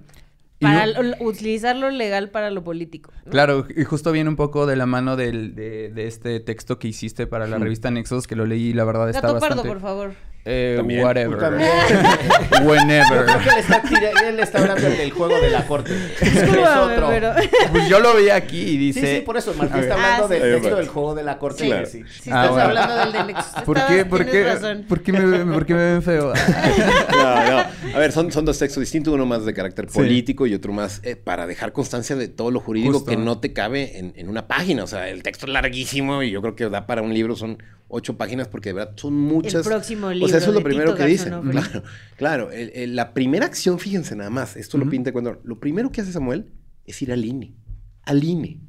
[0.65, 3.13] Para lo- utilizar lo legal para lo político.
[3.25, 3.31] ¿no?
[3.31, 6.89] Claro, y justo viene un poco de la mano del- de, de este texto que
[6.89, 9.57] hiciste para la revista Nexos, que lo leí y la verdad está Gato bastante...
[9.57, 10.13] Pardo, por favor.
[10.47, 11.03] Eh, También.
[11.03, 11.39] whatever.
[11.39, 11.71] También.
[12.61, 13.25] Yo Whenever.
[13.25, 15.93] creo que él está, tira- él está hablando del juego de la corte.
[16.21, 17.09] es otro.
[17.09, 17.33] pero...
[17.73, 19.17] Pues yo lo vi aquí y Sí, dice...
[19.17, 20.35] sí, por eso Martín está hablando Ah, sí.
[20.35, 21.65] del texto del juego de la corte.
[21.65, 21.87] Claro.
[21.87, 22.03] sí.
[22.23, 22.69] Sí, Ah, estás bueno.
[22.69, 23.63] hablando del de Nexus.
[23.65, 26.33] ¿Por Estaba- qué, por qué, por qué me, por qué me ven feo?
[27.13, 27.59] No, no.
[27.95, 29.95] A ver, son, son dos textos distintos, uno más de carácter Sí.
[29.99, 33.11] político y otro más eh, para dejar constancia de todo lo jurídico Justo.
[33.11, 34.85] que no te cabe en, en una página.
[34.85, 37.63] O sea, el texto es larguísimo y yo creo que da para un libro, son
[37.89, 39.55] ocho páginas porque de verdad son muchas.
[39.55, 41.31] El próximo O libro sea, eso es lo primero que dicen.
[41.31, 41.61] Garzonofre.
[42.17, 42.53] Claro, claro.
[42.53, 45.41] El- el- la primera acción, fíjense nada más, esto lo pinta cuando.
[45.45, 46.47] Lo primero que hace Samuel
[46.87, 47.55] es ir al INE.
[48.03, 48.61] Al INE.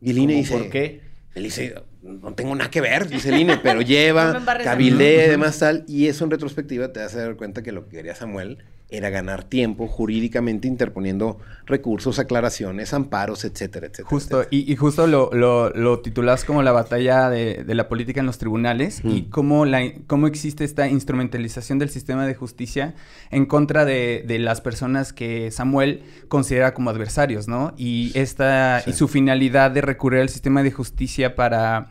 [0.00, 0.58] Y el INE ¿Cómo dice.
[0.58, 1.00] ¿Por qué?
[1.34, 5.30] Él dice, no tengo nada que ver, dice el INE, pero No lleva, cabildea y
[5.30, 8.58] demás tal, y eso en retrospectiva te hace dar cuenta que lo que quería Samuel
[8.90, 14.08] era ganar tiempo jurídicamente interponiendo recursos, aclaraciones, amparos, etcétera, etcétera.
[14.08, 14.62] Justo, etcétera.
[14.64, 18.26] y, y justo lo, lo, lo titulas como la batalla de, de la política en
[18.26, 19.30] los tribunales y Mm.
[19.30, 22.94] cómo, la, cómo existe esta instrumentalización del sistema de justicia
[23.30, 27.72] en contra de, de las personas que Samuel considera como adversarios, ¿no?
[27.76, 28.90] Y, esta, Sí.
[28.90, 31.88] y su finalidad de recurrir al sistema de justicia para...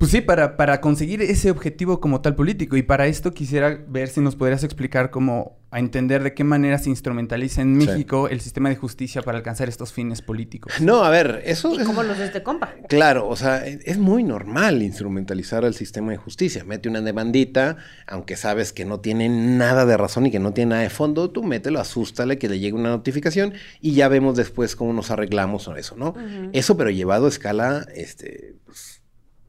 [0.00, 2.78] Pues sí, para, para conseguir ese objetivo como tal político.
[2.78, 6.78] Y para esto quisiera ver si nos podrías explicar cómo a entender de qué manera
[6.78, 7.86] se instrumentaliza en Sí.
[7.86, 10.72] México el sistema de justicia para alcanzar estos fines políticos.
[10.80, 11.86] No, a ver, eso ¿Y es...
[11.86, 12.74] cómo los de este compa?
[12.88, 16.64] Claro, o sea, es es muy normal instrumentalizar al sistema de justicia.
[16.64, 17.76] Mete una demandita,
[18.06, 21.28] aunque sabes que no tiene nada de razón y que no tiene nada de fondo,
[21.30, 25.66] tú mételo, asústale, que le llegue una notificación y ya vemos después cómo nos arreglamos
[25.66, 26.14] con eso, ¿no?
[26.54, 28.99] Eso, pero llevado a escala, este, pues,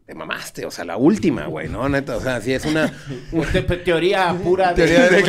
[0.05, 1.87] te mamaste, o sea, la última, güey, ¿no?
[1.87, 2.91] Neta, o sea, si es una...
[3.53, 5.21] Te- te- teoría pura de, Teoría de-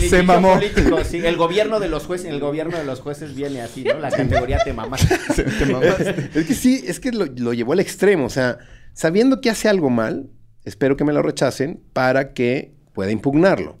[0.00, 0.54] de- Se mamó.
[0.54, 1.18] político, sí.
[1.24, 3.98] El gobierno de los jueces, el gobierno de los jueces viene así, ¿no?
[3.98, 5.06] La categoría te mamas.
[6.34, 8.26] es que sí, es que lo, lo llevó al extremo.
[8.26, 8.58] O sea,
[8.92, 10.28] sabiendo que hace algo mal,
[10.64, 13.78] espero que me lo rechacen para que pueda impugnarlo.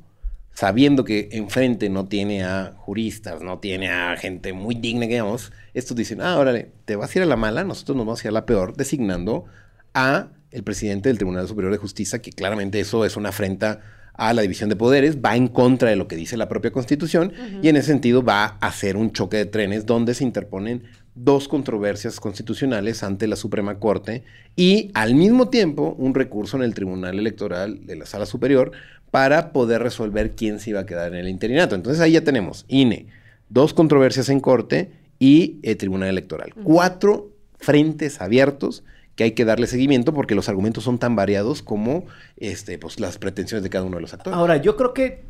[0.54, 5.96] Sabiendo que enfrente no tiene a juristas, no tiene a gente muy digna, digamos, estos
[5.96, 8.30] dicen, ah, órale, te vas a ir a la mala, nosotros nos vamos a ir
[8.30, 9.46] a la peor, designando
[9.94, 13.80] a el presidente del Tribunal Superior de Justicia, que claramente eso es una afrenta
[14.14, 17.32] a la división de poderes, va en contra de lo que dice la propia Constitución
[17.62, 20.82] y en ese sentido va a hacer un choque de trenes donde se interponen
[21.14, 24.22] dos controversias constitucionales ante la Suprema Corte
[24.56, 28.72] y al mismo tiempo un recurso en el Tribunal Electoral de la Sala Superior
[29.10, 31.74] para poder resolver quién se iba a quedar en el interinato.
[31.74, 33.06] Entonces ahí ya tenemos INE,
[33.48, 36.54] dos controversias en Corte y el Tribunal Electoral.
[36.64, 38.84] Cuatro frentes abiertos
[39.16, 42.04] que hay que darle seguimiento porque los argumentos son tan variados como
[42.36, 44.36] este, pues, las pretensiones de cada uno de los actores.
[44.38, 45.24] Ahora, yo creo que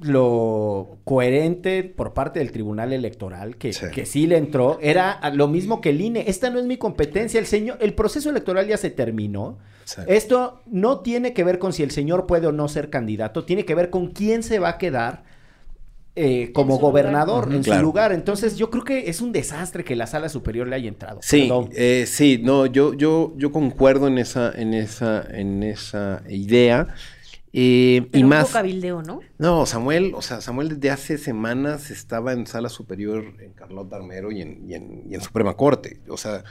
[0.00, 3.86] lo coherente por parte del Tribunal Electoral, que Sí.
[3.92, 6.24] que sí le entró, era lo mismo que el INE.
[6.28, 7.38] Esta no es mi competencia.
[7.38, 9.58] El señor, el proceso electoral ya se terminó.
[9.84, 10.00] Sí.
[10.06, 13.64] Esto no tiene que ver con si el señor puede o no ser candidato, tiene
[13.66, 15.24] que ver con quién se va a quedar
[16.14, 16.80] eh, como lugar.
[16.80, 17.80] gobernador en claro.
[17.80, 18.12] su lugar.
[18.12, 21.20] Entonces, yo creo que es un desastre que la sala superior le haya entrado.
[21.22, 26.94] Sí, eh, sí, no, yo, yo, yo concuerdo en esa, en esa, en esa idea.
[27.54, 28.50] Eh, Pero y un más.
[28.50, 29.20] cabildeo, ¿no?
[29.38, 34.32] No, Samuel, o sea, Samuel desde hace semanas estaba en sala superior en Carlota Armero
[34.32, 36.00] y en, y en, y en Suprema Corte.
[36.08, 36.44] O sea,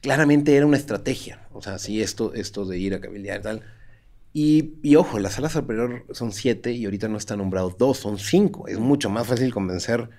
[0.00, 1.46] claramente era una estrategia.
[1.52, 3.62] O sea, sí, esto, esto de ir a cabildear y tal.
[4.38, 8.68] Y, ojo, la sala superior son siete y ahorita no están nombrados dos, son cinco.
[8.68, 10.10] Es mucho más fácil convencer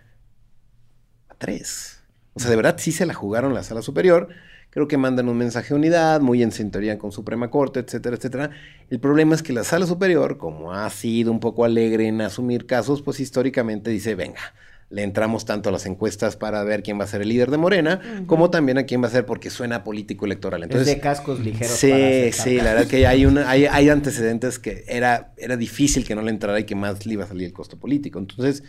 [1.29, 2.01] a tres.
[2.33, 4.29] O sea, de verdad sí se la jugaron la sala superior.
[4.71, 8.49] Creo que mandan un mensaje de unidad, muy en sintonía con Suprema Corte, etcétera, etcétera.
[8.89, 12.65] El problema es que la sala superior, como ha sido un poco alegre en asumir
[12.65, 14.55] casos, pues históricamente dice, venga,
[14.89, 17.57] le entramos tanto a las encuestas para ver quién va a ser el líder de
[17.57, 20.63] Morena, como también a quién va a ser porque suena político electoral.
[20.63, 21.75] Entonces, es de cascos ligeros.
[21.75, 26.05] Sí, para sí, la verdad que hay, una, hay, hay antecedentes que era, era difícil
[26.05, 28.17] que no le entrara y que más le iba a salir el costo político.
[28.17, 28.63] Entonces,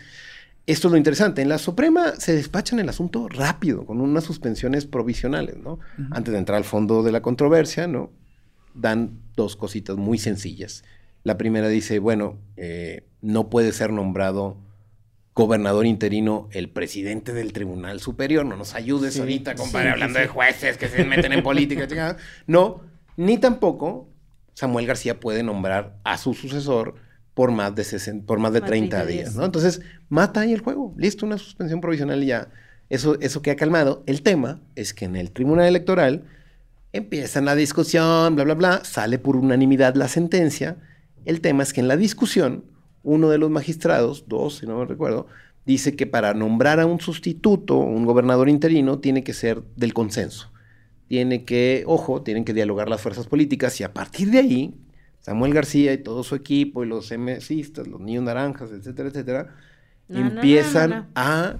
[0.67, 1.41] esto es lo interesante.
[1.41, 5.79] En la Suprema se despachan el asunto rápido, con unas suspensiones provisionales, ¿no?
[6.11, 8.11] Antes de entrar al fondo de la controversia, ¿no?
[8.73, 10.83] Dan dos cositas muy sencillas.
[11.23, 14.57] La primera dice, bueno, eh, no puede ser nombrado
[15.39, 18.45] gobernador interino, el presidente del Tribunal Superior.
[18.45, 20.23] No nos ayudes Sí, ahorita, compadre, sí, hablando sí.
[20.23, 21.87] de jueces que se meten en política.
[21.87, 22.17] chingada.
[22.45, 22.81] No,
[23.15, 24.09] ni tampoco
[24.53, 26.95] Samuel García puede nombrar a su sucesor
[27.33, 29.35] por más de, 60 por más de Más 30 30 días, días.
[29.35, 29.45] ¿no?
[29.45, 30.93] Entonces, mata ahí el juego.
[30.97, 32.49] Listo, una suspensión provisional y ya.
[32.89, 34.03] Eso, eso que ha calmado.
[34.07, 36.25] El tema es que en el Tribunal Electoral
[36.91, 40.75] empiezan la discusión, bla, bla, bla, sale por unanimidad la sentencia.
[41.23, 42.65] El tema es que en la discusión,
[43.03, 45.27] uno de los magistrados, dos, si no me recuerdo,
[45.65, 50.51] dice que para nombrar a un sustituto, un gobernador interino, tiene que ser del consenso.
[51.07, 54.75] Tiene que, ojo, tienen que dialogar las fuerzas políticas y a partir de ahí,
[55.21, 59.55] Samuel García y todo su equipo y los MSistas, los niños naranjas, etcétera, etcétera,
[60.07, 61.07] No, empiezan no, no.
[61.15, 61.59] a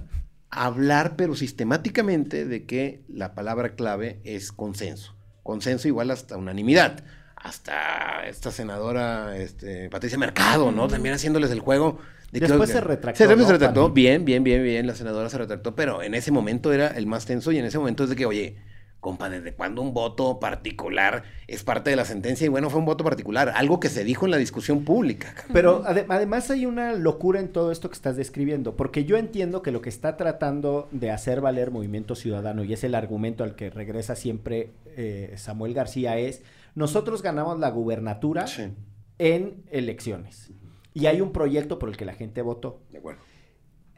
[0.50, 5.14] hablar, pero sistemáticamente, de que la palabra clave es consenso.
[5.42, 7.04] Consenso igual hasta unanimidad.
[7.42, 10.88] Hasta esta senadora este, Patricia Mercado, ¿no?
[10.88, 11.98] También haciéndoles el juego.
[12.32, 13.46] de Después se retractó, Se, después ¿no?
[13.46, 13.90] se retractó.
[13.90, 14.86] Bien, bien, bien, bien.
[14.86, 17.78] La senadora se retractó, pero en ese momento era el más tenso y en ese
[17.78, 18.56] momento es de que, oye,
[19.00, 22.44] compa, ¿desde cuándo un voto particular es parte de la sentencia?
[22.44, 25.34] Y bueno, fue un voto particular, algo que se dijo en la discusión pública.
[25.54, 29.62] Pero ade- además hay una locura en todo esto que estás describiendo, porque yo entiendo
[29.62, 33.54] que lo que está tratando de hacer valer Movimiento Ciudadano, y es el argumento al
[33.54, 34.68] que regresa siempre
[34.98, 36.42] eh, Samuel García, es,
[36.74, 38.72] nosotros ganamos la gubernatura Sí,
[39.18, 40.52] en elecciones,
[40.94, 42.82] y hay un proyecto por el que la gente votó.
[42.90, 43.20] de acuerdo.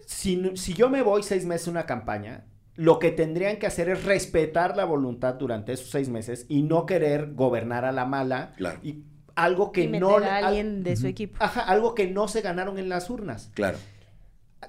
[0.07, 2.45] Si, no- si yo me voy seis meses a una campaña,
[2.75, 6.87] lo que tendrían que hacer es respetar la voluntad durante esos seis meses y no
[6.87, 8.53] querer gobernar a la mala.
[8.57, 8.79] Claro.
[8.83, 9.05] Y
[9.35, 10.19] algo que y meter no...
[10.19, 11.37] le- a al- alguien de su equipo.
[11.41, 13.51] Ajá, algo que no se ganaron en las urnas.
[13.55, 13.79] Claro.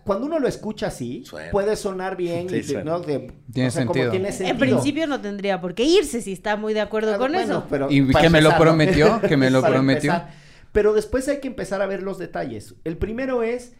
[0.05, 1.51] Cuando uno lo escucha así, Suena.
[1.51, 2.83] puede sonar bien Sí, y.
[2.83, 2.99] ¿no?
[2.99, 4.11] De- Tiene o sea, como sentido.
[4.11, 4.57] tiene En sentido.
[4.59, 7.67] principio no tendría por qué irse si está muy de acuerdo con bueno, eso.
[7.69, 10.11] pero Y que me lo prometió, que me lo prometió.
[10.13, 10.33] empezar.
[10.71, 12.75] Pero después hay que empezar a ver los detalles.
[12.83, 13.73] El primero es,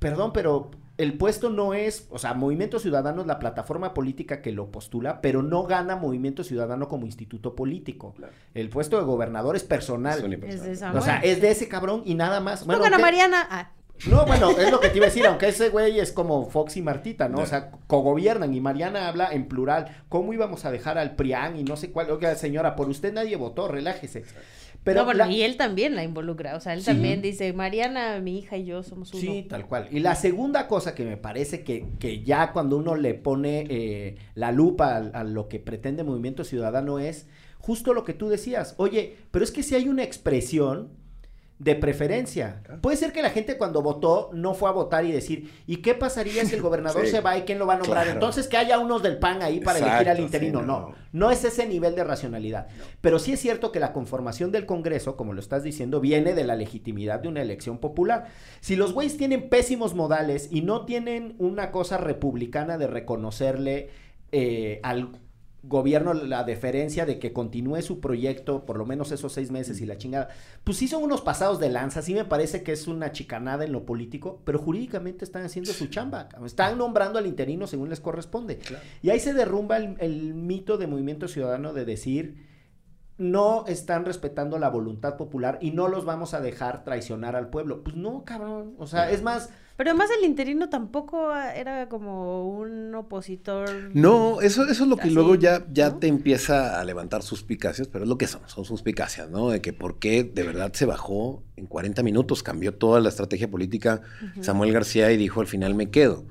[0.00, 4.50] perdón, pero el puesto no es, o sea, Movimiento Ciudadano es la plataforma política que
[4.50, 8.14] lo postula, pero no gana Movimiento Ciudadano como instituto político.
[8.16, 8.32] Claro.
[8.54, 10.18] El puesto de gobernador es personal.
[10.42, 12.66] Es o sea, es de ese cabrón y nada más.
[12.66, 13.46] Bueno, Pongan a aunque- Mariana.
[13.48, 13.70] Ah,
[14.06, 16.76] No, bueno, es lo que te iba a decir, aunque ese güey es como Fox
[16.76, 17.38] y Martita, ¿no?
[17.40, 20.04] O sea, cogobiernan y Mariana habla en plural.
[20.08, 22.10] ¿Cómo íbamos a dejar al PRIAN y no sé cuál?
[22.10, 24.24] Oiga, señora, por usted nadie votó, relájese.
[24.84, 26.54] Pero no, bueno, la- y él también la involucra.
[26.56, 26.86] O sea, él Sí.
[26.86, 29.20] también dice, Mariana, mi hija y yo somos uno.
[29.20, 29.88] Sí, tal cual.
[29.90, 34.16] Y la segunda cosa que me parece que, que ya cuando uno le pone eh,
[34.34, 37.26] la lupa a, a lo que pretende Movimiento Ciudadano es
[37.58, 38.74] justo lo que tú decías.
[38.78, 40.90] Oye, pero es que si hay una expresión
[41.58, 42.62] de preferencia.
[42.80, 45.94] Puede ser que la gente cuando votó no fue a votar y decir, ¿y qué
[45.94, 47.10] pasaría si el gobernador Sí.
[47.10, 48.04] se va y quién lo va a nombrar?
[48.04, 48.12] Claro.
[48.12, 50.60] Entonces que haya unos del PAN ahí para elegir al interino.
[50.60, 50.94] sí, no, no.
[51.12, 52.68] no es ese nivel de racionalidad.
[53.00, 56.44] Pero sí es cierto que la conformación del Congreso, como lo estás diciendo, viene de
[56.44, 58.26] la legitimidad de una elección popular.
[58.60, 63.90] Si los güeyes tienen pésimos modales y no tienen una cosa republicana de reconocerle
[64.30, 65.08] eh, al
[65.62, 69.86] gobierno la deferencia de que continúe su proyecto por lo menos esos seis meses y
[69.86, 70.28] la chingada,
[70.64, 73.72] pues sí son unos pasados de lanza, sí me parece que es una chicanada en
[73.72, 78.60] lo político, pero jurídicamente están haciendo su chamba, están nombrando al interino según les corresponde.
[79.02, 82.48] Y ahí se derrumba el, el mito de movimiento ciudadano de decir
[83.18, 87.82] no están respetando la voluntad popular y no los vamos a dejar traicionar al pueblo.
[87.82, 88.74] Pues no, cabrón.
[88.78, 93.70] O sea, es más, Pero además el interino tampoco era como un opositor.
[93.94, 95.98] No, eso, eso es lo que Así, luego ya, ya ¿no?
[95.98, 99.50] te empieza a levantar suspicacias, pero es lo que son, son suspicacias, ¿no?
[99.50, 103.48] De que por qué de verdad se bajó en 40 minutos, cambió toda la estrategia
[103.48, 104.02] política
[104.40, 106.24] Samuel García y dijo al final me quedo.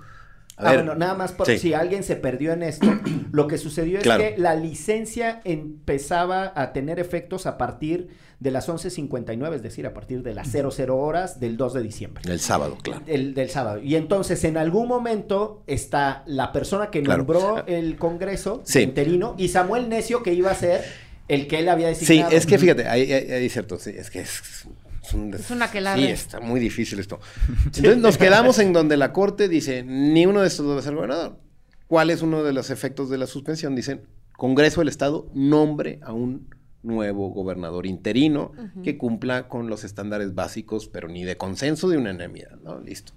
[0.58, 1.58] A Ah, ver, bueno, nada más por sí.
[1.60, 2.88] si alguien se perdió en esto,
[3.32, 4.24] lo que sucedió es Claro.
[4.24, 8.10] que la licencia empezaba a tener efectos a partir
[8.40, 12.24] de las 11.59, es decir, a partir de las 00 horas del 2 de diciembre.
[12.32, 13.02] el sábado, claro.
[13.08, 13.80] El, del sábado.
[13.82, 17.20] Y entonces, en algún momento está la persona que Claro.
[17.20, 18.82] nombró el Congreso Sí.
[18.82, 20.84] interino y Samuel Necio, que iba a ser
[21.28, 22.32] el que él había Sí, designado.
[22.32, 24.68] es que fíjate, ahí, ahí- ahí es cierto, sí, es que es,
[25.04, 26.02] es un des- Es una aquelarre.
[26.04, 27.20] Sí, está muy difícil esto.
[27.66, 31.40] Entonces nos quedamos en donde la Corte dice, ni uno de estos debe ser gobernador.
[31.88, 33.76] ¿Cuál es uno de los efectos de la suspensión?
[33.76, 34.04] Dicen,
[34.38, 36.48] Congreso del Estado nombre a un
[36.84, 38.52] nuevo gobernador interino
[38.84, 42.80] que cumpla con los estándares básicos, pero ni de consenso de unanimidad, ¿no?
[42.80, 43.14] Listo.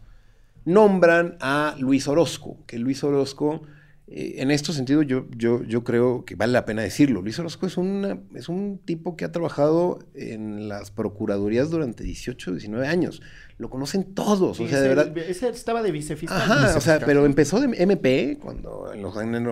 [0.64, 3.62] Nombran a Luis Orozco, que Luis Orozco,
[4.12, 7.22] en este sentido yo, yo, yo creo que vale la pena decirlo.
[7.22, 12.50] Luis Orozco es, una, es un tipo que ha trabajado en las procuradurías durante 18,
[12.52, 13.22] 19 años.
[13.58, 15.18] Lo conocen todos, Sí, o sea, ese- de verdad.
[15.18, 16.38] Ese estaba de vicefiscal.
[16.40, 19.46] Ajá, o sea, pero empezó de MP cuando en, los, en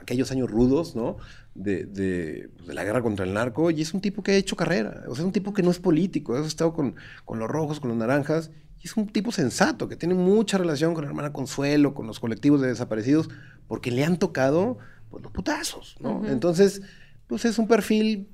[0.00, 1.16] aquellos años rudos, ¿no?
[1.54, 4.36] De, de, pues, de la guerra contra el narco, y es un tipo que ha
[4.36, 7.38] hecho carrera, o sea, es un tipo que no es político, ha estado con, con
[7.38, 8.50] los rojos, con los naranjas,
[8.80, 12.06] y Y es un tipo sensato, que tiene mucha relación con la hermana Consuelo, con
[12.08, 13.30] los colectivos de desaparecidos,
[13.66, 14.78] porque le han tocado
[15.10, 16.26] pues, los putazos, ¿no?
[16.26, 16.82] Entonces,
[17.26, 18.28] pues es un perfil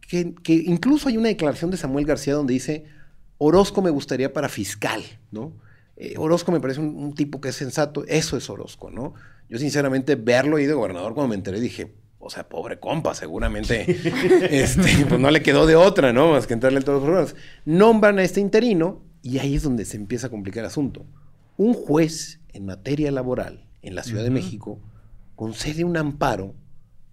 [0.00, 2.84] que, que incluso hay una declaración de Samuel García donde dice,
[3.38, 5.52] Orozco me gustaría para fiscal, ¿no?
[5.96, 9.14] Eh, Orozco me parece un, un tipo que es sensato, eso es Orozco, ¿no?
[9.48, 13.84] Yo sinceramente verlo ahí de gobernador cuando me enteré dije, o sea, pobre compa, seguramente
[14.50, 16.32] este, pues no le quedó de otra, ¿no?
[16.32, 17.36] Más que entrarle en todos los problemas.
[17.66, 21.04] Nombran a este interino y ahí es donde se empieza a complicar el asunto.
[21.58, 24.80] Un juez en materia laboral en la Ciudad de México
[25.36, 26.54] concede un amparo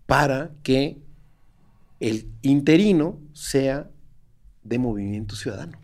[0.05, 0.97] para que
[1.99, 3.89] el interino sea
[4.63, 5.77] de movimiento ciudadano.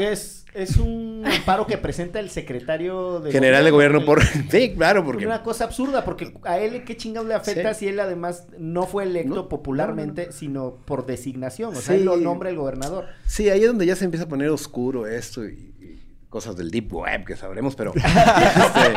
[0.00, 4.22] Es, es un amparo que presenta el secretario de General de gobierno por...
[4.50, 5.26] Sí, claro, porque...
[5.26, 7.80] Una cosa absurda, porque a él qué chingados le afecta Sí.
[7.80, 11.74] si él además no fue electo No, popularmente, sino por designación.
[11.76, 13.06] O sea, él lo nombra el gobernador.
[13.26, 16.70] Sí, ahí es donde ya se empieza a poner oscuro esto y, y cosas del
[16.70, 18.94] deep web que sabremos, pero este,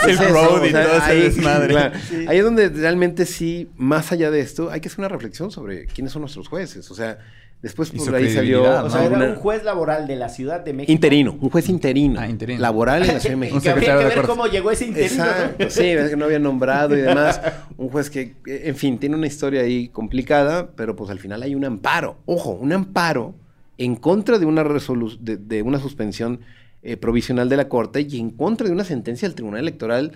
[0.04, 1.68] Silk es eso, Road y o sea, todo ese ahí, desmadre.
[1.68, 1.94] claro,
[2.28, 5.86] ahí es donde realmente sí, más allá de esto, hay que hacer una reflexión sobre
[5.86, 6.90] quiénes son nuestros jueces.
[6.90, 7.18] O sea,
[7.62, 10.92] después por ahí salió O sea, era un juez laboral de la Ciudad de México.
[10.92, 12.60] interino, un juez interino, Ah, interino.
[12.60, 13.60] laboral en la Ciudad de Y México.
[13.62, 15.24] que habría que ver cómo llegó ese interino.
[15.68, 17.40] sí, es que no había nombrado y demás.
[17.76, 21.54] Un juez que, en fin, tiene una historia ahí complicada, pero pues al final hay
[21.54, 22.16] un amparo.
[22.26, 23.34] Ojo, un amparo
[23.78, 26.40] en contra de una resolu- de, de una suspensión
[26.82, 30.12] eh, provisional de la Corte y en contra de una sentencia del Tribunal Electoral.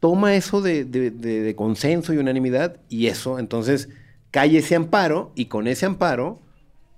[0.00, 3.88] Toma eso de, de- de- de consenso y unanimidad y eso, entonces,
[4.30, 6.40] cae ese amparo y con ese amparo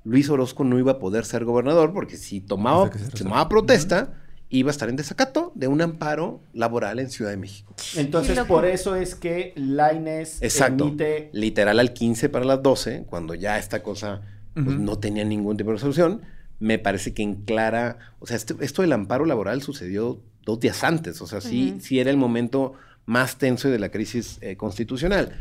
[0.05, 4.15] Luis Orozco no iba a poder ser gobernador porque si tomaba, si tomaba protesta,
[4.51, 7.75] iba a estar en desacato de un amparo laboral en Ciudad de México.
[7.97, 8.49] Entonces, loco.
[8.49, 10.85] por eso es que Laines Exacto.
[10.89, 14.23] emite Literal al 15 para las 12, cuando ya esta cosa
[14.55, 16.21] pues, no tenía ningún tipo de resolución,
[16.61, 20.85] me parece que en clara, o sea, este- esto del amparo laboral sucedió dos días
[20.85, 22.75] antes, o sea, sí, sí era el momento
[23.07, 25.33] más tenso de la crisis eh, constitucional.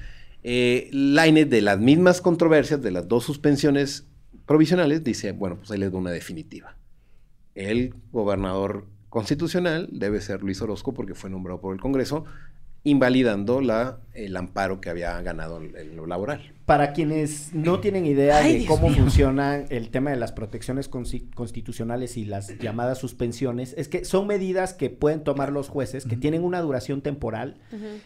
[0.43, 4.05] Eh, Lainez, de las mismas controversias, de las dos suspensiones
[4.45, 6.75] provisionales, dice, bueno, pues ahí les doy una definitiva.
[7.55, 12.25] El gobernador constitucional debe ser Luis Orozco porque fue nombrado por el Congreso,
[12.83, 16.53] invalidando la, el amparo que había ganado en, lo laboral.
[16.65, 18.99] Para quienes no tienen idea Ay, de Dios cómo mío.
[18.99, 24.73] funciona el tema de las protecciones constitucionales y las llamadas suspensiones, es que son medidas
[24.73, 27.57] que pueden tomar los jueces que tienen una duración temporal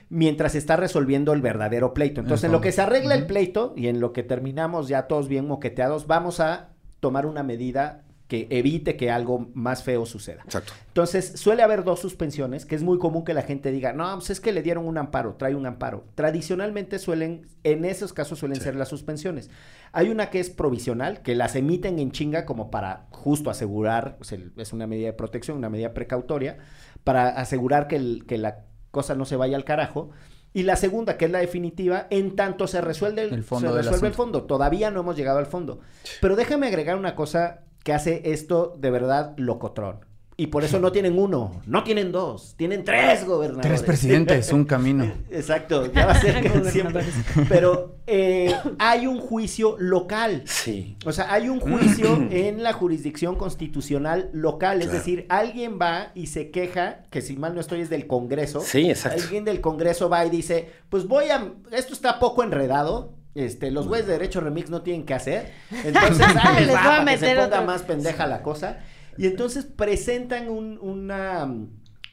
[0.09, 2.21] mientras se está resolviendo el verdadero pleito.
[2.21, 5.27] Entonces, en lo que se arregla el pleito y en lo que terminamos ya todos
[5.27, 6.69] bien moqueteados, vamos a
[6.99, 8.03] tomar una medida
[8.33, 10.41] que evite que algo más feo suceda.
[10.43, 10.73] Exacto.
[10.87, 14.31] Entonces, suele haber dos suspensiones, que es muy común que la gente diga, no, pues
[14.31, 16.05] es que le dieron un amparo, trae un amparo.
[16.15, 19.51] Tradicionalmente suelen, en esos casos suelen ser las suspensiones.
[19.91, 24.23] Hay una que es provisional, que las emiten en chinga como para justo asegurar, o
[24.23, 26.57] sea, es una medida de protección, una medida precautoria,
[27.03, 30.09] para asegurar que, el- que la cosa no se vaya al carajo.
[30.55, 33.77] Y la segunda, que es la definitiva, en tanto se resuelve el, El fondo se
[33.77, 34.43] resuelve el fondo.
[34.43, 35.79] Todavía no hemos llegado al fondo.
[36.21, 39.99] Pero déjame agregar una cosa que hace esto de verdad locotrón.
[40.35, 43.67] Y por eso no tienen uno, no tienen dos, tienen tres gobernadores.
[43.69, 45.11] Tres presidentes, un camino.
[45.29, 47.03] Exacto, ya va a ser que siempre.
[47.03, 47.13] Gobernadores.
[47.49, 50.41] Pero eh, hay un juicio local.
[50.45, 50.97] Sí.
[51.05, 54.97] O sea, hay un juicio en la jurisdicción constitucional local, es Claro.
[54.97, 58.61] decir, alguien va y se queja, que si mal no estoy es del Congreso.
[58.61, 59.21] Sí, exacto.
[59.21, 63.87] Alguien del Congreso va y dice, pues voy a, esto está poco enredado, este, los
[63.87, 65.51] güeyes de Derecho Remix no tienen que hacer,
[65.83, 67.65] entonces ahí les Les va voy a para que se meter ponga otro.
[67.65, 68.79] más pendeja la cosa.
[69.17, 71.67] Y entonces presentan un- una mm,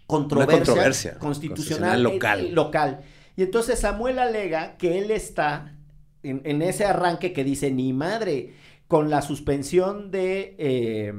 [0.07, 2.41] controversia, controversia constitucional constitucional local.
[2.47, 3.01] eh, local.
[3.37, 5.77] Y entonces Samuel alega que él está
[6.23, 8.55] en, en ese arranque que dice, ni madre,
[8.89, 11.12] con la suspensión de, eh,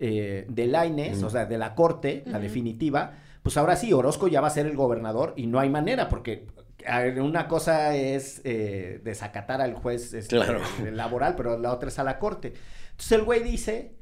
[0.00, 1.24] eh, de Lainez, Mm.
[1.24, 3.12] o sea, de la corte, la definitiva,
[3.42, 6.46] pues ahora sí, Orozco ya va a ser el gobernador y no hay manera, porque
[7.20, 10.60] una cosa es eh, desacatar al juez este, Claro.
[10.92, 12.54] laboral, pero la otra es a la corte.
[12.90, 13.94] Entonces el güey dice,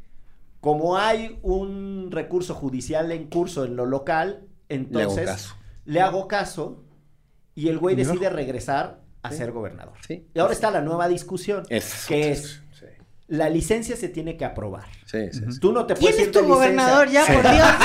[0.60, 5.54] como hay un recurso judicial en curso en lo local, entonces caso.
[5.84, 6.84] le hago caso
[7.54, 9.38] y el güey decide regresar a Sí.
[9.38, 9.94] ser gobernador.
[10.06, 10.26] Sí.
[10.34, 12.86] Y ahora está la nueva discusión, Es, que es, Sí,
[13.28, 14.86] la licencia se tiene que aprobar.
[15.06, 15.40] Sí, sí.
[15.50, 15.60] sí.
[15.60, 17.66] Tú no te ¿Quién puedes es ir tu de gobernador ya, por Dios?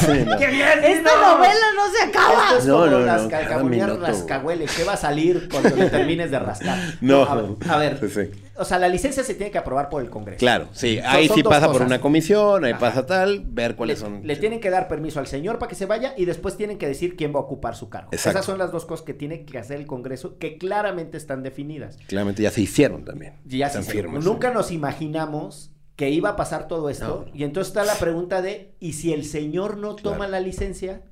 [0.00, 0.36] Sí, no.
[0.36, 0.84] ¡Qué bien!
[0.84, 1.36] Esta no!
[1.38, 2.42] novela no se acaba.
[2.48, 4.76] Esto es No, como no, las no, rascahueles.
[4.76, 6.78] ¿Qué va a salir cuando le termines de rascar?
[7.00, 7.22] No.
[7.24, 8.42] A ver, a ver, Sí, sí.
[8.56, 10.38] o sea, la licencia se tiene que aprobar por el Congreso.
[10.40, 10.98] Claro, sí.
[11.02, 12.80] Ahí son sí pasa por una comisión, ahí Ajá.
[12.80, 14.20] pasa tal, ver Le, cuáles son.
[14.26, 16.86] le tienen que dar permiso al señor para que se vaya y después tienen que
[16.86, 18.10] decir quién va a ocupar su cargo.
[18.12, 18.38] Exacto.
[18.38, 21.96] Esas son las dos cosas que tiene que hacer el Congreso que claramente están definidas.
[22.08, 23.34] Claramente ya se hicieron también.
[23.46, 24.24] Ya Están se firmes.
[24.24, 25.70] Nunca nos imaginamos
[26.00, 27.26] que iba a pasar todo esto.
[27.28, 27.38] No.
[27.38, 30.32] Y entonces está la pregunta de, ¿y si el señor no toma Claro.
[30.32, 31.02] la licencia?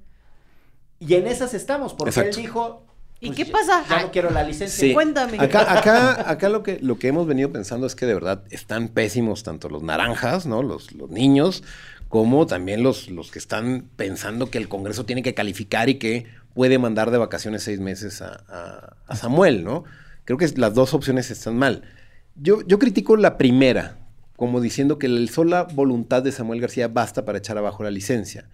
[0.98, 2.30] Y en esas estamos, porque Exacto.
[2.38, 2.84] él dijo...
[3.20, 3.84] ¿Y pues, qué ya- pasa?
[3.90, 4.80] Ya no quiero la licencia.
[4.88, 4.94] Sí.
[4.94, 5.38] Cuéntame.
[5.40, 8.88] Acá, acá, acá lo que, lo que hemos venido pensando es que de verdad están
[8.88, 10.62] pésimos tanto los naranjas, ¿no?
[10.62, 11.62] Los, los niños,
[12.08, 16.26] como también los, los que están pensando que el Congreso tiene que calificar y que
[16.54, 19.84] puede mandar de vacaciones seis meses a, a- a Samuel, ¿no?
[20.24, 21.82] Creo que las dos opciones están mal.
[22.36, 23.97] Yo, yo critico la primera,
[24.38, 28.48] como diciendo que la sola voluntad de Samuel García basta para echar abajo la licencia.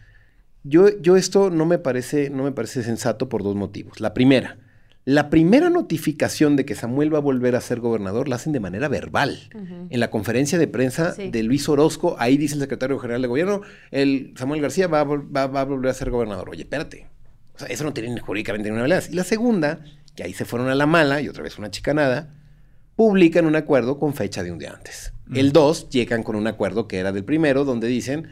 [0.62, 4.00] Yo, yo esto no me, parece, no me parece sensato por dos motivos.
[4.00, 4.56] La primera,
[5.04, 8.60] la primera notificación de que Samuel va a volver a ser gobernador la hacen de
[8.60, 9.50] manera verbal.
[9.90, 11.28] En la conferencia de prensa Sí.
[11.30, 13.60] de Luis Orozco, ahí dice el secretario general de gobierno,
[13.90, 16.48] el Samuel García va a, vol- va- va a volver a ser gobernador.
[16.48, 17.08] Oye, espérate.
[17.56, 19.10] O sea, eso no tiene jurídicamente ninguna validez.
[19.10, 19.80] Y la segunda,
[20.16, 22.34] que ahí se fueron a la mala y otra vez una chicanada,
[22.96, 25.12] publican un acuerdo con fecha de un día antes.
[25.34, 28.28] El 2 llegan con un acuerdo que era del primero, donde dicen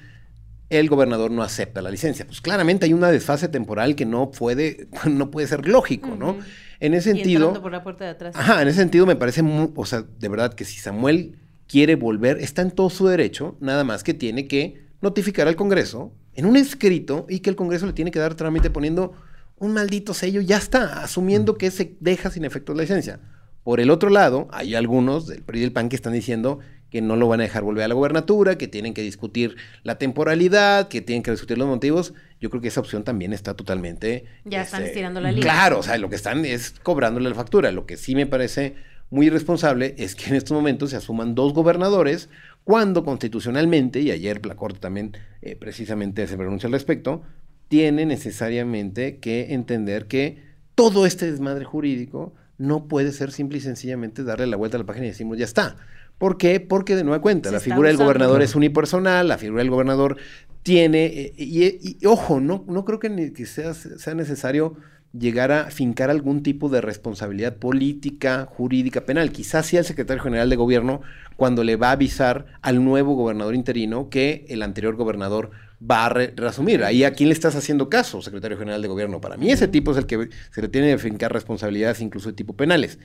[0.70, 2.24] el gobernador no acepta la licencia.
[2.26, 6.38] Pues claramente hay una desfase temporal que no puede, no puede ser lógico, ¿no?
[6.80, 8.34] En ese Y sentido, por la puerta de atrás.
[8.36, 11.94] Ajá, en ese sentido me parece, mu- o sea, de verdad que si Samuel quiere
[11.96, 16.46] volver, está en todo su derecho, nada más que tiene que notificar al Congreso en
[16.46, 19.12] un escrito y que el Congreso le tiene que dar trámite poniendo
[19.58, 23.20] un maldito sello, ya está, asumiendo que se deja sin efecto la licencia.
[23.64, 26.58] Por el otro lado, hay algunos del PRI y del PAN que están diciendo
[26.90, 29.96] que no lo van a dejar volver a la gobernatura, que tienen que discutir la
[29.96, 32.12] temporalidad, que tienen que discutir los motivos.
[32.38, 34.26] Yo creo que esa opción también está totalmente...
[34.44, 35.42] Ya están este, estirando la liga.
[35.42, 37.72] Claro, o sea, lo que están es cobrándole la factura.
[37.72, 38.74] Lo que sí me parece
[39.08, 42.28] muy irresponsable es que en estos momentos se asuman dos gobernadores
[42.64, 47.22] cuando constitucionalmente, y ayer la Corte también eh, precisamente se pronuncia al respecto,
[47.68, 50.42] tiene necesariamente que entender que
[50.74, 54.86] todo este desmadre jurídico no puede ser simple y sencillamente darle la vuelta a la
[54.86, 55.76] página y decimos ya está.
[56.18, 56.60] ¿Por qué?
[56.60, 60.16] Porque de nueva cuenta, Se la figura del gobernador es unipersonal, la figura del gobernador
[60.62, 64.76] tiene, eh, y, y- y ojo, no, no creo que, ni- que sea, sea necesario
[65.12, 69.32] llegar a fincar algún tipo de responsabilidad política, jurídica, penal.
[69.32, 71.02] Quizás sea el secretario general de gobierno
[71.36, 75.50] cuando le va a avisar al nuevo gobernador interino que el anterior gobernador
[75.90, 76.84] va a re- reasumir.
[76.84, 79.20] Ahí a quién le estás haciendo caso, secretario general de gobierno.
[79.20, 82.34] Para mí ese tipo es el que se le tiene que fincar responsabilidades incluso de
[82.34, 82.98] tipo penales.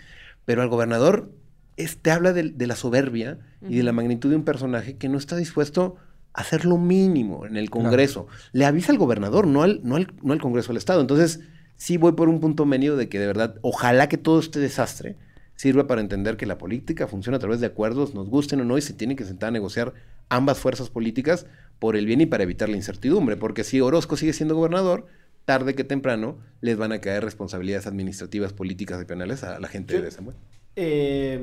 [0.45, 1.31] Pero al gobernador
[1.75, 5.09] es- te habla de, de la soberbia y de la magnitud de un personaje que
[5.09, 5.95] no está dispuesto
[6.33, 8.27] a hacer lo mínimo en el Congreso.
[8.53, 11.01] Le avisa al gobernador, no al, no, al, no al Congreso del Estado.
[11.01, 11.39] Entonces,
[11.77, 15.15] sí voy por un punto medio de que de verdad, ojalá que todo este desastre
[15.55, 18.77] sirva para entender que la política funciona a través de acuerdos, nos gusten o no,
[18.77, 19.93] y se tienen que sentar a negociar
[20.29, 21.47] ambas fuerzas políticas
[21.79, 23.37] por el bien y para evitar la incertidumbre.
[23.37, 25.05] Porque si Orozco sigue siendo gobernador,
[25.45, 30.01] tarde que temprano les van a caer responsabilidades administrativas, políticas y penales a la gente
[30.01, 30.35] de Samuel.
[30.79, 31.41] Eh,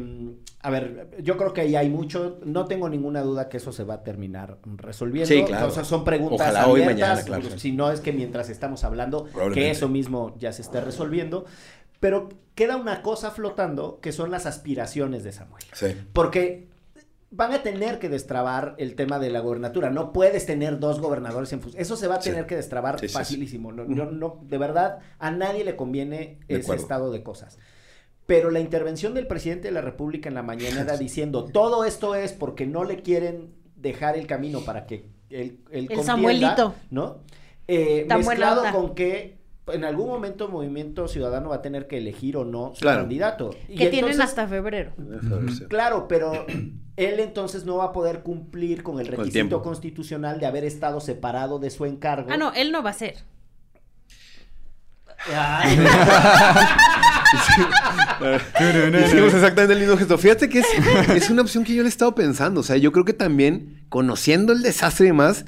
[0.61, 3.83] a ver, yo creo que ahí hay mucho, no tengo ninguna duda que eso se
[3.83, 5.27] va a terminar resolviendo.
[5.27, 5.65] Sí, claro.
[5.65, 7.59] Entonces son preguntas Ojalá hoy, abiertas, mañana, claro, sí.
[7.59, 11.47] si no es que mientras estamos hablando, que eso mismo ya se esté resolviendo.
[11.99, 15.65] Pero queda una cosa flotando que son las aspiraciones de Samuel.
[15.73, 15.97] Sí.
[16.13, 16.69] Porque
[17.37, 19.91] van a tener que destrabar el tema de la gobernatura.
[19.91, 21.83] No puedes tener dos gobernadores en función.
[21.83, 22.31] Eso se va a Sí.
[22.31, 23.19] tener que destrabar Sí, sí, sí.
[23.19, 23.73] facilísimo.
[23.73, 26.83] No, no- de verdad, a nadie le conviene De ese acuerdo.
[26.83, 27.59] estado de cosas.
[28.27, 32.33] Pero la intervención del presidente de la República en la mañanera diciendo todo esto es
[32.33, 36.75] porque no le quieren dejar el camino para que él, él El contienda", Samuelito.
[36.91, 37.19] ¿no?
[37.67, 42.45] Eh, mezclado con que en algún momento Movimiento Ciudadano va a tener que elegir o
[42.45, 43.01] no su Claro.
[43.01, 43.51] candidato.
[43.69, 44.93] Y Que tienen entonces- hasta febrero.
[45.69, 46.47] Claro, pero
[46.97, 50.65] él entonces no va a poder cumplir con el Con el requisito constitucional de haber
[50.65, 52.29] estado separado de su encargo.
[52.31, 53.17] Ah, no, él no va a ser.
[55.33, 55.79] Ay,
[59.07, 60.19] Hicimos exactamente el mismo gesto.
[60.19, 60.67] Fíjate que es,
[61.15, 62.61] es una opción que yo le he estado pensando.
[62.61, 65.45] O sea, yo creo que también, conociendo el desastre y demás,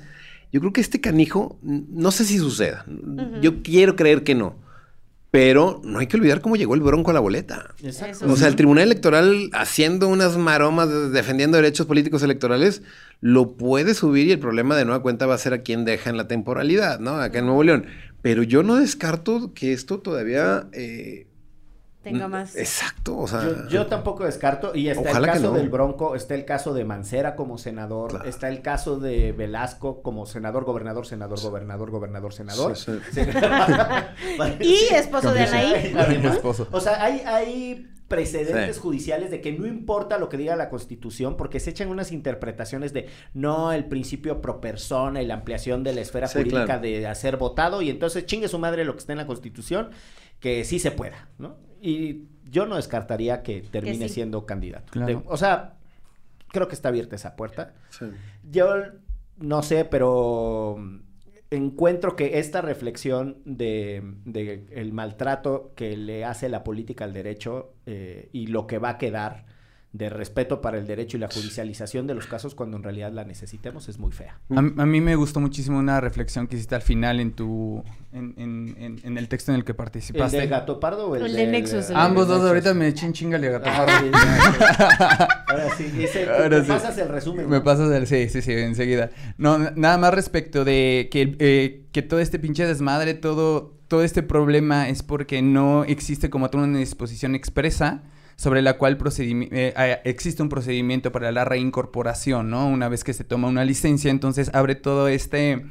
[0.53, 2.85] yo creo que este canijo, no sé si suceda.
[3.41, 4.57] Yo quiero creer que no.
[5.39, 7.75] Pero no hay que olvidar cómo llegó el bronco a la boleta.
[7.83, 8.25] Exacto.
[8.33, 12.81] O sea, el Tribunal Electoral haciendo unas maromas de- defendiendo derechos políticos electorales
[13.21, 16.09] lo puede subir y el problema de nueva cuenta va a ser a quién deja
[16.09, 17.17] en la temporalidad, ¿no?
[17.17, 17.85] Acá en Nuevo León.
[18.23, 20.69] Pero yo no descarto que esto todavía...
[20.73, 21.27] eh,
[22.13, 22.55] Tenga más.
[22.57, 23.43] Exacto, o sea...
[23.43, 25.53] Yo, yo tampoco descarto, y está el caso no.
[25.59, 28.25] del Bronco, está el caso de Mancera como senador, Claro.
[28.29, 32.77] está el caso de Velasco como senador, gobernador, senador, gobernador, gobernador, senador.
[32.77, 33.21] Sí, Sí.
[34.61, 35.95] Y esposo de Anaí.
[35.97, 36.41] además.
[36.71, 38.83] O sea, hay, hay precedentes Sí.
[38.83, 42.93] judiciales de que no importa lo que diga la Constitución, porque se echan unas interpretaciones
[42.93, 46.83] de no, el principio pro persona y la ampliación de la esfera Sí, jurídica claro.
[46.83, 49.91] de hacer votado, y entonces chingue su madre lo que está en la Constitución,
[50.39, 51.57] que sí se pueda, ¿no?
[51.87, 54.15] Y yo no descartaría que termine sí.
[54.15, 54.91] siendo candidato.
[54.91, 55.07] Claro.
[55.07, 55.75] De- o sea,
[56.49, 57.75] creo que está abierta esa puerta.
[57.91, 58.07] Sí.
[58.51, 58.75] Yo
[59.39, 60.77] no sé, pero
[61.51, 67.75] encuentro que esta reflexión de, de el maltrato que le hace la política al derecho
[67.87, 69.45] eh, y lo que va a quedar
[69.97, 73.25] de respeto para el derecho y la judicialización de los casos cuando en realidad la
[73.25, 74.39] necesitemos es muy fea.
[74.55, 77.83] A, a mí me gustó muchísimo una reflexión que hiciste al final en tu
[78.13, 80.37] en, en- en- en el texto en el que ¿El participaste.
[80.39, 82.93] de Gato Pardo o el, El de del- Nexus, el de Ambos dos ahorita me
[82.95, 83.69] chin chingale gato.
[83.71, 85.45] Ah, sí, ya.
[85.49, 86.69] Ahora sí, dice, Ahora me sí.
[86.69, 87.49] pasas el resumen.
[87.49, 88.07] Me pasas el...
[88.07, 89.11] Sí, sí, sí, enseguida.
[89.39, 94.23] No, nada más respecto de que, eh, que todo este pinche desmadre, todo, todo este
[94.23, 98.03] problema es porque no existe como tal una disposición expresa
[98.37, 102.69] sobre la cual eh, existe un procedimiento para la reincorporación, ¿no?
[102.69, 105.65] Una vez que se toma una licencia, entonces abre todo este...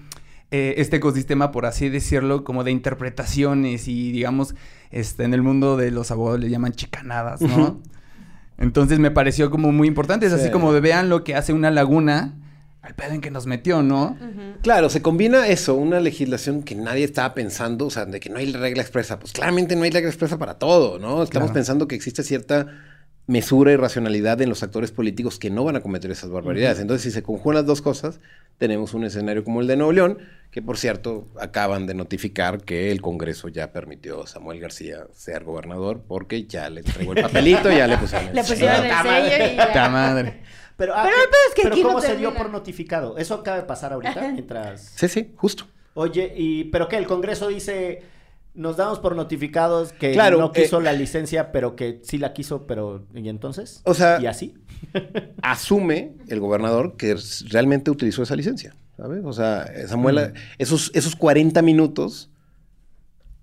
[0.51, 4.55] eh, este ecosistema, por así decirlo, como de interpretaciones y digamos,
[4.91, 7.81] este, en el mundo de los abogados le llaman chicanadas, ¿no?
[8.57, 10.25] Entonces me pareció como muy importante.
[10.25, 10.51] Es así Sí.
[10.51, 12.35] como vean lo que hace una laguna
[12.85, 14.15] al pedo en que nos metió, ¿no?
[14.61, 18.37] Claro, se combina eso, una legislación que nadie estaba pensando, o sea, de que no
[18.37, 19.19] hay regla expresa.
[19.19, 21.23] Pues claramente no hay regla expresa para todo, ¿no?
[21.23, 21.53] Estamos Claro.
[21.53, 22.67] pensando que existe cierta
[23.27, 26.79] mesura y racionalidad en los actores políticos que no van a cometer esas barbaridades.
[26.79, 28.19] Entonces, si se conjugan las dos cosas,
[28.59, 30.19] tenemos un escenario como el de Nuevo León,
[30.51, 35.43] que por cierto acaban de notificar que el Congreso ya permitió a Samuel García ser
[35.43, 39.29] gobernador porque ya le entregó el papelito, ya le pusieron el Le pusieron el sello.
[39.29, 39.73] sello y ya.
[39.73, 40.41] ¡Ta madre!
[40.77, 43.17] Pero, ah, Pero ¿qué- es que pero aquí no ¿cómo se dio por notificado?
[43.17, 44.91] Eso acaba de pasar ahorita mientras...
[44.95, 45.65] Sí, sí, justo.
[45.93, 48.01] Oye, y pero que el Congreso dice,
[48.53, 52.33] nos damos por notificados que Claro, no quiso eh, la licencia, pero que sí la
[52.33, 53.81] quiso, pero ¿y entonces?
[53.85, 54.53] O sea- ¿Y así?
[55.41, 57.15] asume el gobernador que
[57.49, 59.21] realmente utilizó esa licencia, ¿sabes?
[59.23, 62.29] O sea, Samuel, esos, esos 40 minutos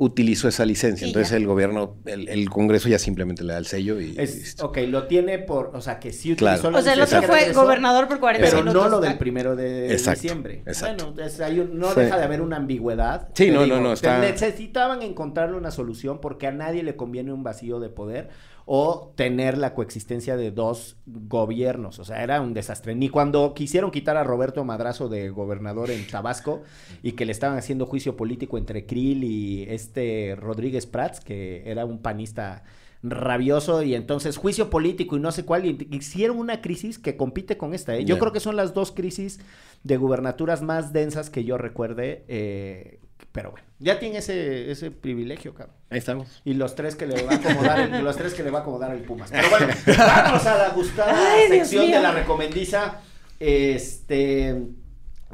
[0.03, 1.07] utilizó esa licencia.
[1.07, 1.37] Entonces ya.
[1.37, 4.15] el gobierno, el, el Congreso ya simplemente le da el sello y...
[4.19, 4.67] Es, listo.
[4.67, 6.71] ok, lo tiene por, o sea, que sí utilizó Claro.
[6.73, 8.83] la O sea, el otro que fue regresó, gobernador por 40 Pero minutos.
[8.85, 10.63] no lo del primero de Exacto, diciembre.
[10.67, 11.07] exacto.
[11.13, 12.01] Bueno, es- hay un- no Sí.
[12.01, 13.29] deja de haber una ambigüedad.
[13.35, 17.43] Sí, no, no, no, está- Necesitaban encontrarle una solución porque a nadie le conviene un
[17.43, 18.29] vacío de poder
[18.65, 21.99] o tener la coexistencia de dos gobiernos.
[21.99, 22.95] O sea, era un desastre.
[22.95, 26.63] Ni cuando quisieron quitar a Roberto Madrazo de gobernador en Tabasco
[27.03, 31.85] y que le estaban haciendo juicio político entre Krill y este Rodríguez Prats, que era
[31.85, 32.63] un panista
[33.03, 37.57] rabioso y entonces juicio político y no sé cuál y hicieron una crisis que compite
[37.57, 37.97] con esta.
[37.97, 38.05] ¿eh?
[38.05, 39.41] Yo creo que son las dos crisis
[39.83, 43.01] de gubernaturas más densas que yo recuerde, eh,
[43.33, 45.76] pero bueno, ya tiene ese, ese privilegio, cabrón.
[45.91, 46.43] Ahí estamos.
[46.45, 48.62] Y los tres que le va a acomodar el, los tres que le va a
[48.62, 49.30] acomodar el Pumas.
[49.30, 53.01] Pero bueno, vamos a la gustada Ay, sección de la recomendiza.
[53.41, 54.57] Este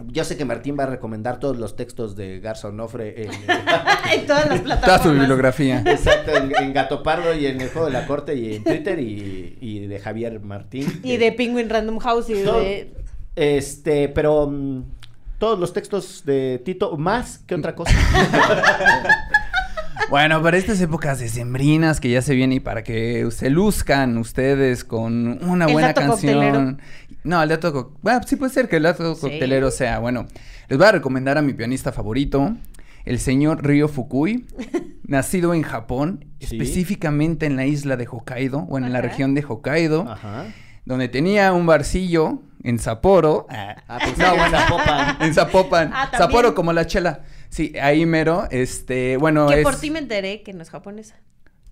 [0.07, 3.30] yo sé que Martín va a recomendar todos los textos de Garza Onofre en,
[4.12, 4.80] en todas las plataformas.
[4.84, 5.82] Toda su bibliografía.
[5.84, 9.01] exacto, en, en Gato Pardo y en el juego de la corte y en Twitter
[9.01, 11.01] y, y de Javier Martín.
[11.03, 12.92] Y de Penguin Random House y de...
[13.34, 14.82] Este, pero mm,
[15.39, 17.93] todos los textos de Tito, más que otra cosa.
[20.11, 24.82] Bueno, para estas épocas decembrinas que ya se viene y para que se luzcan ustedes
[24.84, 26.34] con una El buena dato canción.
[26.34, 26.76] coctelero.
[27.24, 29.20] No, el dato co- bueno, sí puede ser que el dato Sí.
[29.20, 29.99] coctelero sea.
[29.99, 30.26] Bueno,
[30.68, 32.57] les voy a recomendar a mi pianista favorito,
[33.05, 34.47] el señor Ryo Fukui,
[35.03, 36.57] nacido en Japón, Sí.
[36.57, 40.47] específicamente en la isla de Hokkaido, o en la región de Hokkaido, Ajá.
[40.89, 43.47] Donde tenía un barcillo en Sapporo.
[43.51, 45.16] Ah, pensé que en Zapopan.
[45.22, 45.91] En Zapopan.
[45.93, 46.11] Ah.
[46.16, 47.20] Sapporo como la chela.
[47.51, 49.62] Sí, ahí mero, este, bueno, Que es...
[49.64, 51.16] por ti me enteré que no es japonesa.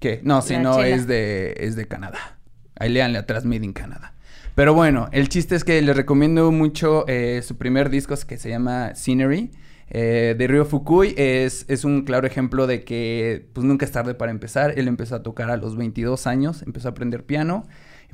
[0.00, 0.20] ¿Qué?
[0.22, 0.88] No, si no, chela.
[0.88, 2.36] es de, es de Canadá.
[2.78, 4.12] Ahí léanle atrás, Made in Canada.
[4.54, 8.50] Pero bueno, el chiste es que les recomiendo mucho eh, su primer disco que se
[8.50, 9.50] llama Scenery.
[9.88, 14.14] eh, de Ryo Fukui es, es un claro ejemplo de que pues nunca es tarde
[14.14, 14.78] para empezar.
[14.78, 17.66] Él empezó a tocar a los 22 años, empezó a aprender piano.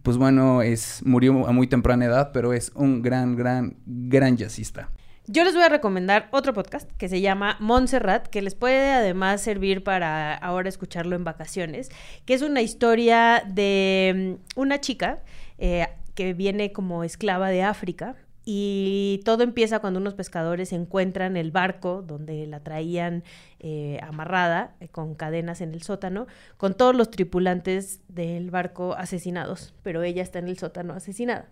[0.02, 4.90] Pues bueno, es, murió a muy temprana edad, pero es un gran, gran, gran jazzista.
[5.28, 9.40] Yo les voy a recomendar otro podcast que se llama Montserrat, que les puede además
[9.40, 11.90] servir para ahora escucharlo en vacaciones,
[12.24, 15.22] que es una historia de mm, una chica
[15.58, 15.86] eh,
[16.16, 18.16] que viene como esclava de África.
[18.44, 23.22] Y todo empieza cuando unos pescadores encuentran el barco donde la traían
[23.60, 26.26] eh, amarrada eh, con cadenas en el sótano,
[26.56, 31.48] con todos los tripulantes del barco asesinados, pero ella está en el sótano asesinada.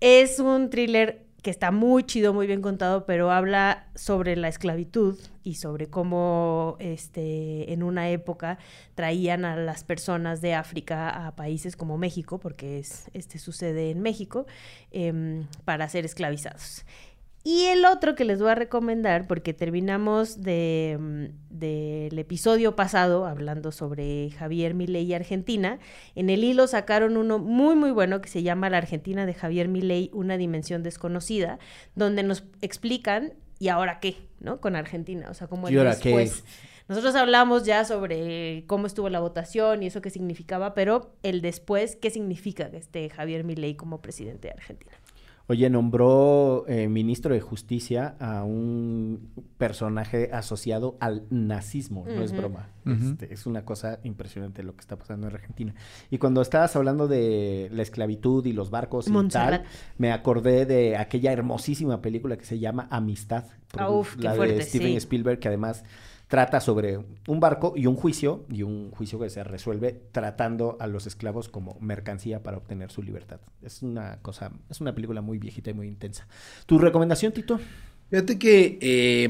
[0.00, 5.18] Es un thriller que está muy chido, muy bien contado, pero habla sobre la esclavitud
[5.44, 8.58] y sobre cómo este, en una época
[8.94, 14.02] traían a las personas de África a países como México, porque es, este sucede en
[14.02, 14.46] México,
[14.90, 16.84] em, para ser esclavizados.
[17.46, 23.24] Y el otro que les voy a recomendar, porque terminamos de, mm, del episodio pasado
[23.24, 25.78] hablando sobre Javier Milei y Argentina,
[26.16, 29.68] en el hilo sacaron uno muy muy bueno que se llama La Argentina de Javier
[29.68, 31.60] Milei, una dimensión desconocida,
[31.94, 34.60] donde nos explican y ahora qué, ¿no?
[34.60, 36.42] Con Argentina, o sea, como el después.
[36.88, 41.94] Nosotros hablamos ya sobre cómo estuvo la votación y eso qué significaba, pero el después,
[41.94, 44.96] ¿qué significa este Javier Milei como presidente de Argentina?
[45.48, 52.70] Oye, nombró eh, ministro de Justicia a un personaje asociado al nazismo, no es broma.
[52.84, 55.74] Este, es una cosa impresionante lo que está pasando en Argentina.
[56.10, 59.64] Y cuando estabas hablando de la esclavitud y los barcos y tal,
[59.98, 63.44] me acordé de aquella hermosísima película que se llama Amistad,
[63.76, 64.96] Ah, uf, qué la de fuerte, Steven sí.
[64.96, 65.84] Spielberg, que además
[66.28, 66.98] trata sobre
[67.28, 71.48] un barco y un juicio, y un juicio que se resuelve tratando a los esclavos
[71.48, 73.40] como mercancía para obtener su libertad.
[73.62, 76.26] Es una cosa, es una película muy viejita y muy intensa.
[76.66, 77.60] ¿Tu recomendación, Tito?
[78.10, 79.28] Fíjate que eh,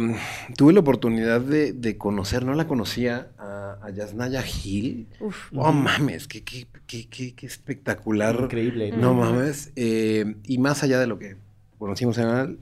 [0.55, 5.09] tuve la oportunidad de, de conocer, no la conocía, a, a Yasnaya Gil.
[5.21, 5.51] Uf.
[5.55, 8.39] Oh, mames, qué, qué, qué, qué, qué espectacular.
[8.39, 8.93] Increíble.
[8.93, 9.21] No Ujú.
[9.21, 9.73] mames.
[9.77, 11.37] eh, y más allá de lo que
[11.79, 12.59] conocimos en el,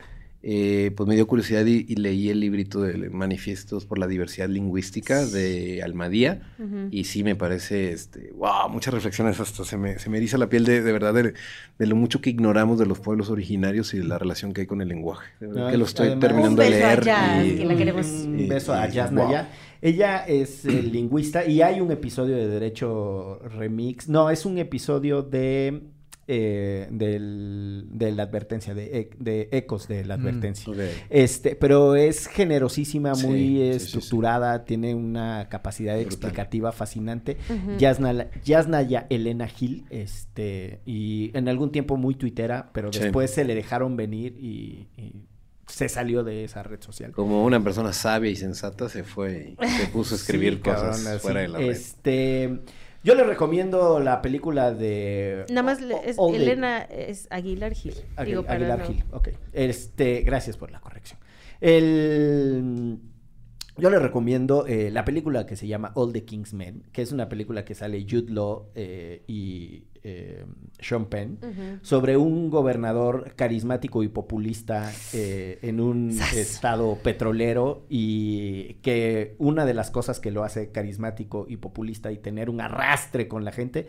[0.47, 4.47] eh, pues me dio curiosidad y, y leí el librito de Manifiestos por la Diversidad
[4.51, 6.43] Lingüística de Almadía.
[6.91, 10.51] Y sí me parece, este, wow, muchas reflexiones, hasta se me, se me eriza la
[10.51, 11.33] piel de, de verdad de,
[11.79, 14.67] de lo mucho que ignoramos de los pueblos originarios y de la relación que hay
[14.67, 15.31] con el lenguaje.
[15.41, 17.05] De verdad Ay, que lo estoy además- terminando Un de beso a leer.
[17.05, 18.07] Jazz, y- que la queremos.
[18.07, 19.49] Un Y- beso a Yasnaya.
[19.81, 24.09] Ella es eh, lingüista y hay un episodio de Derecho Remix.
[24.09, 25.83] No, es un episodio de,
[26.27, 30.21] eh, del- de la advertencia, de, e- de ecos de la Mm.
[30.21, 30.73] advertencia.
[31.11, 33.71] Este, pero es generosísima, Sí, muy sí, sí, sí.
[33.85, 36.07] estructurada, tiene una capacidad Brutal.
[36.13, 37.37] explicativa fascinante.
[37.79, 43.01] Yasna- Yasnaya Elena Gil, este, y en algún tiempo muy tuitera, pero Sí.
[43.01, 45.13] después se le dejaron venir y, y
[45.67, 47.13] se salió de esa red social.
[47.13, 51.03] Como una persona sabia y sensata se fue y se puso a escribir Sí, cosas
[51.03, 51.71] cabrón, fuera de la red.
[51.71, 52.61] Este,
[53.05, 57.29] yo les recomiendo la película de Nada más, O- le- es All the- Elena es
[57.31, 57.95] Aguilar Gil.
[58.17, 59.29] Agu- Digo, para Aguilar no- Gil, ok.
[59.53, 61.21] Este, gracias por la corrección.
[61.61, 62.99] El,
[63.77, 67.13] yo le recomiendo eh, la película que se llama All the King's Men, que es
[67.13, 70.45] una película que sale Jude Law eh, y eh,
[70.79, 71.39] Sean Penn
[71.83, 79.73] sobre un gobernador carismático y populista eh, en un estado petrolero y que una de
[79.75, 83.87] las cosas que lo hace carismático y populista y tener un arrastre con la gente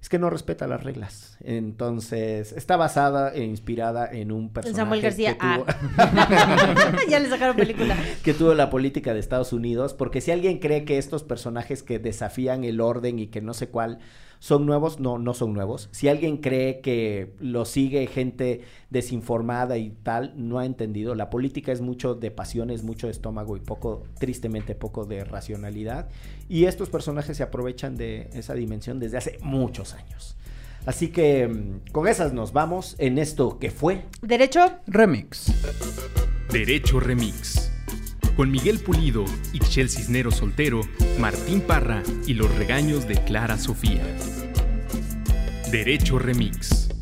[0.00, 1.38] es que no respeta las reglas.
[1.42, 5.32] Entonces, está basada e inspirada en un personaje Samuel García.
[5.32, 5.64] que tuvo,
[5.96, 6.92] Ah.
[7.08, 7.96] ya le sacaron película.
[8.22, 11.98] que tuvo la política de Estados Unidos, porque si alguien cree que estos personajes que
[11.98, 13.98] desafían el orden y que no sé cuál
[14.44, 15.88] son nuevos, no, no son nuevos.
[15.90, 21.14] Si alguien cree que lo sigue gente desinformada y tal, no ha entendido.
[21.14, 26.10] La política es mucho de pasiones, mucho de estómago y poco, tristemente, poco de racionalidad.
[26.46, 30.36] Y estos personajes se aprovechan de esa dimensión desde hace muchos años.
[30.84, 34.60] Así que mm, con esas nos vamos en esto que fue Derecho.
[34.86, 35.54] Remix.
[36.52, 37.73] Derecho Remix.
[38.36, 40.80] Con Miguel Pulido, Ixchel Cisneros Soltero,
[41.20, 44.02] Martín Parra y los regaños de Clara Sofía.
[45.70, 46.93] Derecho Remix.